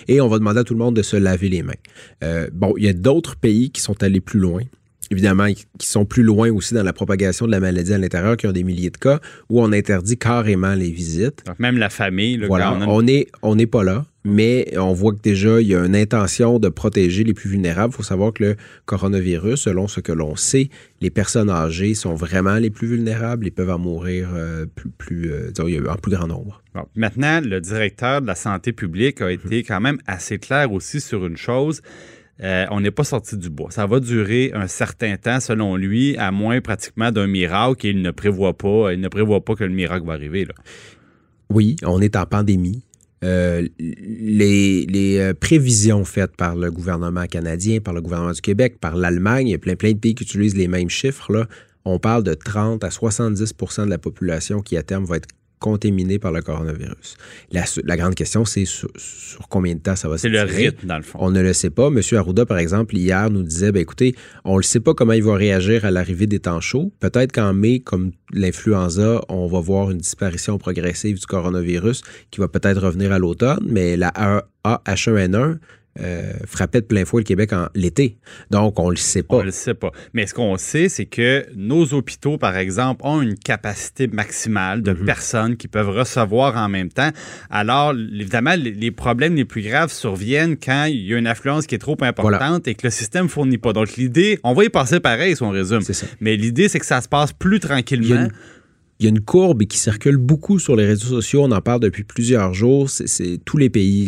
et 0.07 0.21
on 0.21 0.27
va 0.27 0.39
demander 0.39 0.59
à 0.59 0.63
tout 0.63 0.73
le 0.73 0.79
monde 0.79 0.95
de 0.95 1.01
se 1.01 1.15
laver 1.15 1.49
les 1.49 1.63
mains. 1.63 1.73
Euh, 2.23 2.49
bon, 2.53 2.73
il 2.77 2.85
y 2.85 2.89
a 2.89 2.93
d'autres 2.93 3.35
pays 3.35 3.71
qui 3.71 3.81
sont 3.81 4.01
allés 4.03 4.21
plus 4.21 4.39
loin. 4.39 4.61
Évidemment, 5.11 5.47
qui 5.51 5.87
sont 5.87 6.05
plus 6.05 6.21
loin 6.21 6.51
aussi 6.51 6.75
dans 6.75 6.83
la 6.83 6.93
propagation 6.93 7.47
de 7.47 7.51
la 7.51 7.59
maladie 7.59 7.93
à 7.93 7.97
l'intérieur, 7.97 8.37
qui 8.37 8.45
ont 8.45 8.51
des 8.51 8.63
milliers 8.63 8.91
de 8.91 8.97
cas, 8.97 9.19
où 9.49 9.59
on 9.59 9.71
interdit 9.71 10.17
carrément 10.17 10.75
les 10.75 10.91
visites. 10.91 11.43
Donc, 11.47 11.57
même 11.57 11.77
la 11.77 11.89
famille, 11.89 12.37
là, 12.37 12.45
Voilà, 12.45 12.77
est 13.07 13.27
on 13.41 13.55
n'est 13.55 13.65
pas 13.65 13.83
là, 13.83 14.05
mais 14.23 14.77
on 14.77 14.93
voit 14.93 15.13
que 15.13 15.21
déjà 15.21 15.61
il 15.61 15.67
y 15.67 15.75
a 15.75 15.85
une 15.85 15.95
intention 15.95 16.59
de 16.59 16.69
protéger 16.69 17.23
les 17.23 17.33
plus 17.33 17.49
vulnérables. 17.49 17.93
Il 17.93 17.97
faut 17.97 18.03
savoir 18.03 18.33
que 18.33 18.43
le 18.43 18.55
coronavirus, 18.85 19.61
selon 19.61 19.87
ce 19.87 20.01
que 20.01 20.11
l'on 20.11 20.35
sait, 20.35 20.69
les 21.01 21.09
personnes 21.09 21.49
âgées 21.49 21.93
sont 21.93 22.15
vraiment 22.15 22.55
les 22.55 22.69
plus 22.69 22.87
vulnérables 22.87 23.47
et 23.47 23.51
peuvent 23.51 23.69
en 23.69 23.79
mourir 23.79 24.29
euh, 24.33 24.65
plus, 24.65 24.89
plus 24.89 25.31
euh, 25.31 25.51
disons, 25.51 25.89
en 25.89 25.95
plus 25.95 26.11
grand 26.11 26.27
nombre. 26.27 26.61
Bon, 26.75 26.85
maintenant, 26.95 27.41
le 27.41 27.61
directeur 27.61 28.21
de 28.21 28.27
la 28.27 28.35
santé 28.35 28.73
publique 28.73 29.21
a 29.21 29.31
été 29.31 29.63
quand 29.63 29.79
même 29.79 29.99
assez 30.05 30.37
clair 30.37 30.71
aussi 30.71 30.99
sur 30.99 31.25
une 31.25 31.37
chose. 31.37 31.81
Euh, 32.41 32.65
on 32.71 32.79
n'est 32.79 32.91
pas 32.91 33.03
sorti 33.03 33.37
du 33.37 33.49
bois. 33.49 33.69
Ça 33.71 33.85
va 33.85 33.99
durer 33.99 34.51
un 34.53 34.67
certain 34.67 35.17
temps, 35.17 35.41
selon 35.41 35.75
lui, 35.75 36.15
à 36.17 36.31
moins 36.31 36.61
pratiquement 36.61 37.11
d'un 37.11 37.27
miracle 37.27 37.87
et 37.87 37.89
il 37.89 38.01
ne 38.01 38.11
prévoit 38.11 38.57
pas, 38.57 38.93
il 38.93 39.01
ne 39.01 39.09
prévoit 39.09 39.43
pas 39.43 39.55
que 39.55 39.65
le 39.65 39.73
miracle 39.73 40.05
va 40.05 40.13
arriver. 40.13 40.45
Là. 40.45 40.53
Oui, 41.49 41.75
on 41.83 41.99
est 42.01 42.15
en 42.15 42.25
pandémie. 42.25 42.83
Euh, 43.23 43.67
les 43.79 45.17
euh, 45.19 45.33
prévisions 45.33 46.05
faites 46.05 46.35
par 46.37 46.55
le 46.55 46.71
gouvernement 46.71 47.25
canadien, 47.25 47.79
par 47.81 47.93
le 47.93 48.01
gouvernement 48.01 48.31
du 48.31 48.41
Québec, 48.41 48.77
par 48.79 48.95
l'Allemagne, 48.95 49.47
il 49.47 49.51
y 49.51 49.55
a 49.55 49.57
plein, 49.57 49.75
plein 49.75 49.91
de 49.91 49.97
pays 49.97 50.15
qui 50.15 50.23
utilisent 50.23 50.55
les 50.55 50.67
mêmes 50.67 50.89
chiffres. 50.89 51.31
Là. 51.33 51.47
On 51.83 51.99
parle 51.99 52.23
de 52.23 52.33
30 52.33 52.83
à 52.83 52.91
70 52.91 53.53
de 53.79 53.89
la 53.89 53.97
population 53.97 54.61
qui, 54.61 54.77
à 54.77 54.83
terme, 54.83 55.05
va 55.05 55.17
être 55.17 55.27
contaminée 55.59 56.19
par 56.19 56.31
le 56.31 56.41
coronavirus. 56.41 57.17
La, 57.51 57.65
la 57.83 57.97
grande 57.97 58.15
question, 58.15 58.45
c'est 58.45 58.65
sur, 58.65 58.89
sur 58.95 59.47
combien 59.49 59.75
de 59.75 59.79
temps 59.79 59.95
ça 59.95 60.07
va 60.07 60.17
se 60.17 60.23
C'est 60.23 60.29
le 60.29 60.41
rythme, 60.41 60.87
dans 60.87 60.97
le 60.97 61.03
fond. 61.03 61.19
On 61.21 61.31
ne 61.31 61.41
le 61.41 61.53
sait 61.53 61.69
pas. 61.69 61.89
Monsieur 61.89 62.17
Arruda, 62.17 62.45
par 62.45 62.57
exemple, 62.57 62.95
hier 62.95 63.29
nous 63.29 63.43
disait, 63.43 63.71
ben, 63.71 63.81
écoutez, 63.81 64.15
on 64.45 64.57
ne 64.57 64.61
sait 64.61 64.79
pas 64.79 64.93
comment 64.93 65.13
il 65.13 65.23
va 65.23 65.35
réagir 65.35 65.85
à 65.85 65.91
l'arrivée 65.91 66.27
des 66.27 66.39
temps 66.39 66.61
chauds. 66.61 66.91
Peut-être 66.99 67.31
qu'en 67.31 67.53
mai, 67.53 67.79
comme 67.79 68.11
l'influenza, 68.31 69.21
on 69.27 69.47
va 69.47 69.59
voir 69.59 69.91
une 69.91 69.97
disparition 69.97 70.57
progressive 70.57 71.19
du 71.19 71.25
coronavirus 71.25 72.01
qui 72.31 72.39
va 72.39 72.47
peut-être 72.47 72.81
revenir 72.81 73.11
à 73.11 73.19
l'automne, 73.19 73.59
mais 73.67 73.97
la 73.97 74.11
H1N1 74.65 75.57
euh, 75.99 76.33
frappait 76.45 76.81
de 76.81 76.85
plein 76.85 77.05
fouet 77.05 77.21
le 77.21 77.25
Québec 77.25 77.53
en 77.53 77.67
l'été. 77.75 78.17
Donc, 78.51 78.79
on 78.79 78.85
ne 78.87 78.91
le 78.91 78.97
sait 78.97 79.23
pas. 79.23 79.35
On 79.35 79.39
ne 79.39 79.45
le 79.45 79.51
sait 79.51 79.73
pas. 79.73 79.91
Mais 80.13 80.25
ce 80.27 80.33
qu'on 80.33 80.57
sait, 80.57 80.89
c'est 80.89 81.05
que 81.05 81.45
nos 81.55 81.93
hôpitaux, 81.93 82.37
par 82.37 82.55
exemple, 82.57 83.01
ont 83.03 83.21
une 83.21 83.35
capacité 83.37 84.07
maximale 84.07 84.81
de 84.81 84.93
personnes 84.93 85.57
qui 85.57 85.67
peuvent 85.67 85.89
recevoir 85.89 86.55
en 86.57 86.69
même 86.69 86.89
temps. 86.89 87.09
Alors, 87.49 87.93
évidemment, 87.93 88.55
les- 88.57 88.91
problèmes 88.91 89.35
les 89.35 89.45
plus 89.45 89.61
graves 89.61 89.91
surviennent 89.91 90.57
quand 90.57 90.85
il 90.85 91.05
y 91.05 91.13
a 91.13 91.17
une 91.17 91.27
affluence 91.27 91.67
qui 91.67 91.75
est 91.75 91.79
trop 91.79 91.97
importante 92.01 92.67
et 92.67 92.75
que 92.75 92.87
le 92.87 92.91
système 92.91 93.25
ne 93.25 93.29
fournit 93.29 93.57
pas. 93.57 93.71
Donc, 93.71 93.95
l'idée, 93.97 94.39
on 94.43 94.53
va 94.53 94.65
y 94.65 94.69
passer 94.69 94.99
pareil 94.99 95.35
si 95.35 95.43
on 95.43 95.51
résume. 95.51 95.81
Ça. 95.81 96.05
Mais 96.19 96.35
l'idée, 96.35 96.67
c'est 96.69 96.79
que 96.79 96.85
ça 96.85 96.99
se 97.01 97.07
passe 97.07 97.31
plus 97.33 97.59
tranquillement. 97.59 98.27
Il 98.99 99.05
y 99.05 99.07
a 99.07 99.09
une 99.09 99.21
courbe 99.21 99.63
qui 99.63 99.77
circule 99.77 100.17
beaucoup 100.17 100.59
sur 100.59 100.75
les 100.75 100.85
réseaux 100.85 101.07
sociaux. 101.07 101.43
On 101.43 101.51
en 101.51 101.61
parle 101.61 101.79
depuis 101.79 102.03
plusieurs 102.03 102.53
jours. 102.53 102.89
C'est- 102.89 103.39
tous 103.45 103.57
les 103.57 103.69
pays, 103.69 104.07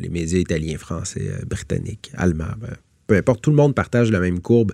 les 0.00 0.08
médias 0.10 0.38
italiens, 0.38 0.76
français, 0.76 1.26
euh, 1.28 1.44
britanniques, 1.46 2.10
allemands, 2.14 2.54
ben, 2.60 2.74
peu 3.06 3.16
importe, 3.16 3.40
tout 3.42 3.50
le 3.50 3.56
monde 3.56 3.74
partage 3.74 4.10
la 4.10 4.20
même 4.20 4.40
courbe. 4.40 4.72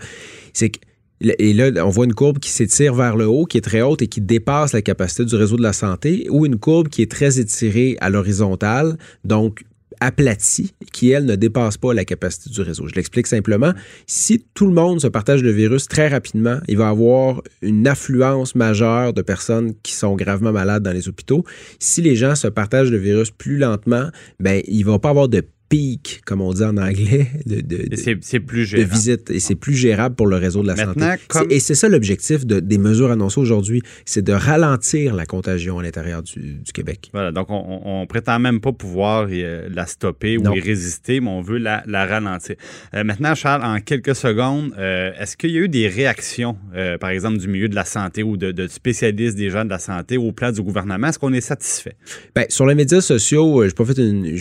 C'est 0.53 0.71
que 0.71 0.81
et 1.21 1.55
là, 1.55 1.71
on 1.87 1.91
voit 1.91 2.05
une 2.05 2.13
courbe 2.13 2.39
qui 2.39 2.51
s'étire 2.51 2.93
vers 2.93 3.17
le 3.17 3.27
haut, 3.27 3.47
qui 3.47 3.57
est 3.57 3.63
très 3.63 3.81
haute 3.81 4.03
et 4.03 4.09
qui 4.09 4.21
dépasse 4.21 4.73
la 4.73 4.83
capacité 4.83 5.25
du 5.25 5.37
réseau 5.37 5.57
de 5.57 5.63
la 5.63 5.73
santé, 5.73 6.27
ou 6.29 6.45
une 6.45 6.59
courbe 6.59 6.89
qui 6.89 7.01
est 7.03 7.11
très 7.11 7.39
étirée 7.39 7.97
à 8.01 8.11
l'horizontale, 8.11 8.99
donc 9.25 9.65
aplatie 10.01 10.75
qui, 10.93 11.11
elle, 11.11 11.25
ne 11.25 11.37
dépasse 11.37 11.77
pas 11.77 11.95
la 11.95 12.05
capacité 12.05 12.51
du 12.51 12.61
réseau. 12.61 12.87
Je 12.89 12.95
l'explique 12.95 13.27
simplement. 13.27 13.73
Si 14.07 14.45
tout 14.55 14.67
le 14.67 14.73
monde 14.73 15.01
se 15.01 15.07
partage 15.07 15.43
le 15.43 15.51
virus 15.51 15.89
très 15.89 16.09
rapidement, 16.09 16.59
il 16.69 16.77
va 16.77 16.89
avoir 16.89 17.43
une 17.63 17.87
affluence 17.87 18.55
majeure 18.55 19.13
de 19.13 19.23
personnes 19.23 19.75
qui 19.83 19.93
sont 19.93 20.15
gravement 20.17 20.53
malades 20.53 20.83
dans 20.83 20.93
les 20.93 21.09
hôpitaux. 21.09 21.45
Si 21.79 22.03
les 22.03 22.17
gens 22.17 22.35
se 22.35 22.49
partagent 22.49 22.91
le 22.91 22.99
virus 22.99 23.31
plus 23.31 23.59
lentement, 23.59 24.09
ben, 24.41 24.63
il 24.67 24.81
ne 24.81 24.85
va 24.85 24.99
pas 24.99 25.11
avoir 25.11 25.29
de 25.29 25.43
pic, 25.69 26.21
comme 26.25 26.41
on 26.41 26.53
dit 26.53 26.63
en 26.63 26.77
anglais, 26.77 27.27
de, 27.47 27.61
de, 27.61 27.89
Et 27.93 27.97
c'est- 27.97 28.19
c'est 28.23 28.39
plus 28.41 28.61
de 28.61 28.65
gérable. 28.65 28.93
visite. 28.93 29.31
Et 29.31 29.41
c'est 29.41 29.55
plus 29.55 29.75
gérable 29.75 30.15
pour 30.15 30.27
le 30.27 30.37
réseau 30.37 30.63
de 30.63 30.69
la 30.69 30.75
Maintenant, 30.77 31.11
santé. 31.13 31.23
comme- 31.29 31.47
C'est- 31.51 31.57
Et 31.57 31.61
c'est 31.61 31.75
ça 31.75 31.89
l'objectif 31.89 32.47
de- 32.47 32.61
des 32.61 32.79
mesures 32.79 33.11
annoncées 33.11 33.41
aujourd'hui, 33.41 33.83
c'est 34.05 34.23
de 34.23 34.33
ralentir 34.33 35.15
la 35.15 35.27
contagion 35.27 35.79
à 35.79 35.83
l'intérieur 35.83 36.23
du, 36.23 36.55
du 36.57 36.73
Québec. 36.73 37.11
Voilà, 37.13 37.33
donc 37.33 37.47
on, 37.51 37.81
on 37.85 38.07
prétend 38.07 38.39
même 38.39 38.61
pas 38.61 38.73
pouvoir 38.73 39.27
euh, 39.31 39.69
la 39.73 39.87
stopper 39.87 40.37
Non. 40.39 40.53
ou 40.53 40.57
y 40.57 40.61
résister, 40.61 41.21
mais 41.21 41.31
on 41.31 41.41
veut 41.41 41.59
la, 41.59 41.83
la 41.87 42.07
ralentir. 42.07 42.57
Euh, 42.95 43.03
maintenant, 43.03 43.35
Charles, 43.35 43.65
en 43.65 43.81
quelques 43.81 44.15
secondes, 44.15 44.73
euh, 44.79 45.11
est-ce 45.19 45.37
qu'il 45.37 45.51
y 45.51 45.57
a 45.57 45.61
eu 45.63 45.69
des 45.69 45.89
réactions, 45.89 46.57
euh, 46.75 46.99
par 46.99 47.11
exemple, 47.11 47.39
du 47.39 47.49
milieu 47.49 47.69
de 47.69 47.75
la 47.75 47.85
santé 47.85 48.23
ou 48.23 48.37
de, 48.37 48.53
de 48.53 48.67
spécialistes 48.69 49.37
des 49.37 49.51
gens 49.51 49.65
de 49.65 49.71
la 49.71 49.79
santé 49.79 50.19
au 50.19 50.31
plan 50.31 50.53
du 50.53 50.63
gouvernement? 50.63 51.09
Est-ce 51.09 51.19
qu'on 51.19 51.33
est 51.33 51.41
satisfait? 51.41 51.95
Ben, 52.35 52.45
sur 52.49 52.67
les 52.67 52.75
médias 52.75 53.01
sociaux, 53.01 53.65
j'ai 53.67 53.73
pas 53.75 53.85
fait 53.87 53.99
une. 53.99 54.37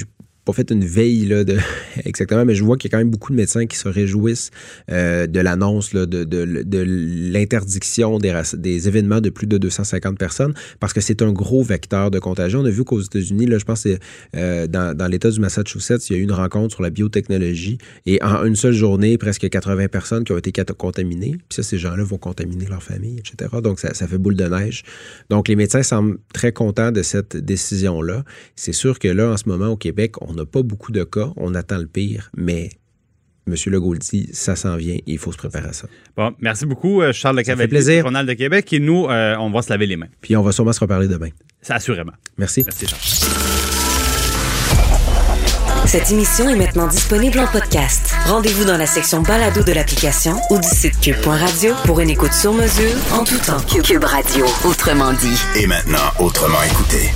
Pas 0.45 0.53
fait 0.53 0.71
une 0.71 0.85
veille 0.85 1.25
là, 1.25 1.43
exactement, 2.05 2.45
mais 2.45 2.55
je 2.55 2.63
vois 2.63 2.77
qu'il 2.77 2.91
y 2.91 2.93
a 2.93 2.97
quand 2.97 3.01
même 3.03 3.11
beaucoup 3.11 3.31
de 3.31 3.37
médecins 3.37 3.65
qui 3.65 3.77
se 3.77 3.87
réjouissent 3.87 4.51
euh, 4.91 5.27
de 5.27 5.39
l'annonce 5.39 5.93
de, 5.93 6.05
de, 6.05 6.23
de 6.25 6.83
l'interdiction 6.85 8.19
des, 8.19 8.87
événements 8.87 9.21
de 9.21 9.29
plus 9.29 9.47
de 9.47 9.57
250 9.57 10.17
personnes 10.17 10.53
parce 10.79 10.93
que 10.93 11.01
c'est 11.01 11.21
un 11.21 11.31
gros 11.31 11.63
vecteur 11.63 12.11
de 12.11 12.19
contagion. 12.19 12.59
On 12.61 12.65
a 12.65 12.69
vu 12.69 12.83
qu'aux 12.83 13.01
États-Unis, 13.01 13.45
là, 13.45 13.57
je 13.57 13.65
pense 13.65 13.83
que 13.83 13.97
euh, 14.35 14.67
dans, 14.67 15.07
l'État 15.09 15.29
du 15.29 15.39
Massachusetts, 15.39 16.09
il 16.09 16.13
y 16.13 16.15
a 16.15 16.19
eu 16.19 16.23
une 16.23 16.31
rencontre 16.31 16.73
sur 16.73 16.83
la 16.83 16.89
biotechnologie 16.89 17.77
et 18.05 18.21
en 18.23 18.45
une 18.45 18.55
seule 18.55 18.73
journée, 18.73 19.17
presque 19.17 19.47
80 19.47 19.87
personnes 19.87 20.23
qui 20.23 20.31
ont 20.31 20.37
été 20.37 20.51
contaminées. 20.77 21.37
Puis 21.49 21.55
ça, 21.55 21.63
ces 21.63 21.77
gens-là 21.77 22.03
vont 22.03 22.17
contaminer 22.17 22.65
leur 22.65 22.81
famille, 22.81 23.19
etc. 23.19 23.49
Donc, 23.61 23.79
ça, 23.79 23.93
ça 23.93 24.07
fait 24.07 24.17
boule 24.17 24.35
de 24.35 24.45
neige. 24.45 24.83
Donc, 25.29 25.47
les 25.47 25.55
médecins 25.55 25.83
semblent 25.83 26.17
très 26.33 26.51
contents 26.51 26.91
de 26.91 27.01
cette 27.01 27.37
décision-là. 27.37 28.23
C'est 28.55 28.73
sûr 28.73 28.99
que 28.99 29.07
là, 29.07 29.31
en 29.31 29.37
ce 29.37 29.47
moment, 29.47 29.67
au 29.67 29.77
Québec, 29.77 30.15
on 30.21 30.32
n'a 30.33 30.45
pas 30.45 30.63
beaucoup 30.63 30.91
de 30.91 31.03
cas. 31.03 31.31
On 31.37 31.55
attend 31.55 31.77
le 31.77 31.87
pire, 31.87 32.29
mais 32.35 32.69
M. 33.47 33.55
Legault 33.67 33.93
le 33.93 33.99
dit, 33.99 34.29
ça 34.33 34.55
s'en 34.55 34.75
vient. 34.77 34.97
Il 35.05 35.17
faut 35.17 35.31
se 35.31 35.37
préparer 35.37 35.67
à 35.69 35.73
ça. 35.73 35.87
Bon, 36.15 36.33
merci 36.39 36.65
beaucoup, 36.65 37.01
euh, 37.01 37.11
Charles 37.11 37.37
Le 37.37 37.43
Cavalier, 37.43 37.67
plaisir. 37.67 37.95
du 37.97 38.01
Journal 38.03 38.25
de 38.25 38.33
Québec. 38.33 38.71
Et 38.71 38.79
nous, 38.79 39.05
euh, 39.07 39.35
on 39.39 39.49
va 39.51 39.61
se 39.61 39.69
laver 39.69 39.85
les 39.87 39.97
mains. 39.97 40.07
Puis, 40.21 40.35
on 40.35 40.41
va 40.41 40.51
sûrement 40.51 40.73
se 40.73 40.79
reparler 40.79 41.07
demain. 41.07 41.29
Ça, 41.61 41.75
assurément. 41.75 42.13
Merci. 42.37 42.63
Merci, 42.65 42.87
Charles. 42.87 43.01
Cette 45.85 46.09
émission 46.11 46.49
est 46.49 46.55
maintenant 46.55 46.87
disponible 46.87 47.39
en 47.39 47.47
podcast. 47.47 48.13
Rendez-vous 48.25 48.63
dans 48.63 48.77
la 48.77 48.85
section 48.85 49.21
balado 49.21 49.63
de 49.63 49.73
l'application 49.73 50.37
ou 50.49 50.57
du 50.57 50.67
site 50.67 50.99
cube.radio 51.01 51.73
pour 51.85 51.99
une 51.99 52.09
écoute 52.09 52.33
sur 52.33 52.53
mesure 52.53 52.95
en 53.11 53.23
tout 53.25 53.37
temps. 53.37 53.59
Cube 53.83 54.03
Radio, 54.03 54.45
autrement 54.63 55.11
dit. 55.13 55.37
Et 55.61 55.67
maintenant, 55.67 56.09
autrement 56.19 56.63
écouté. 56.63 57.11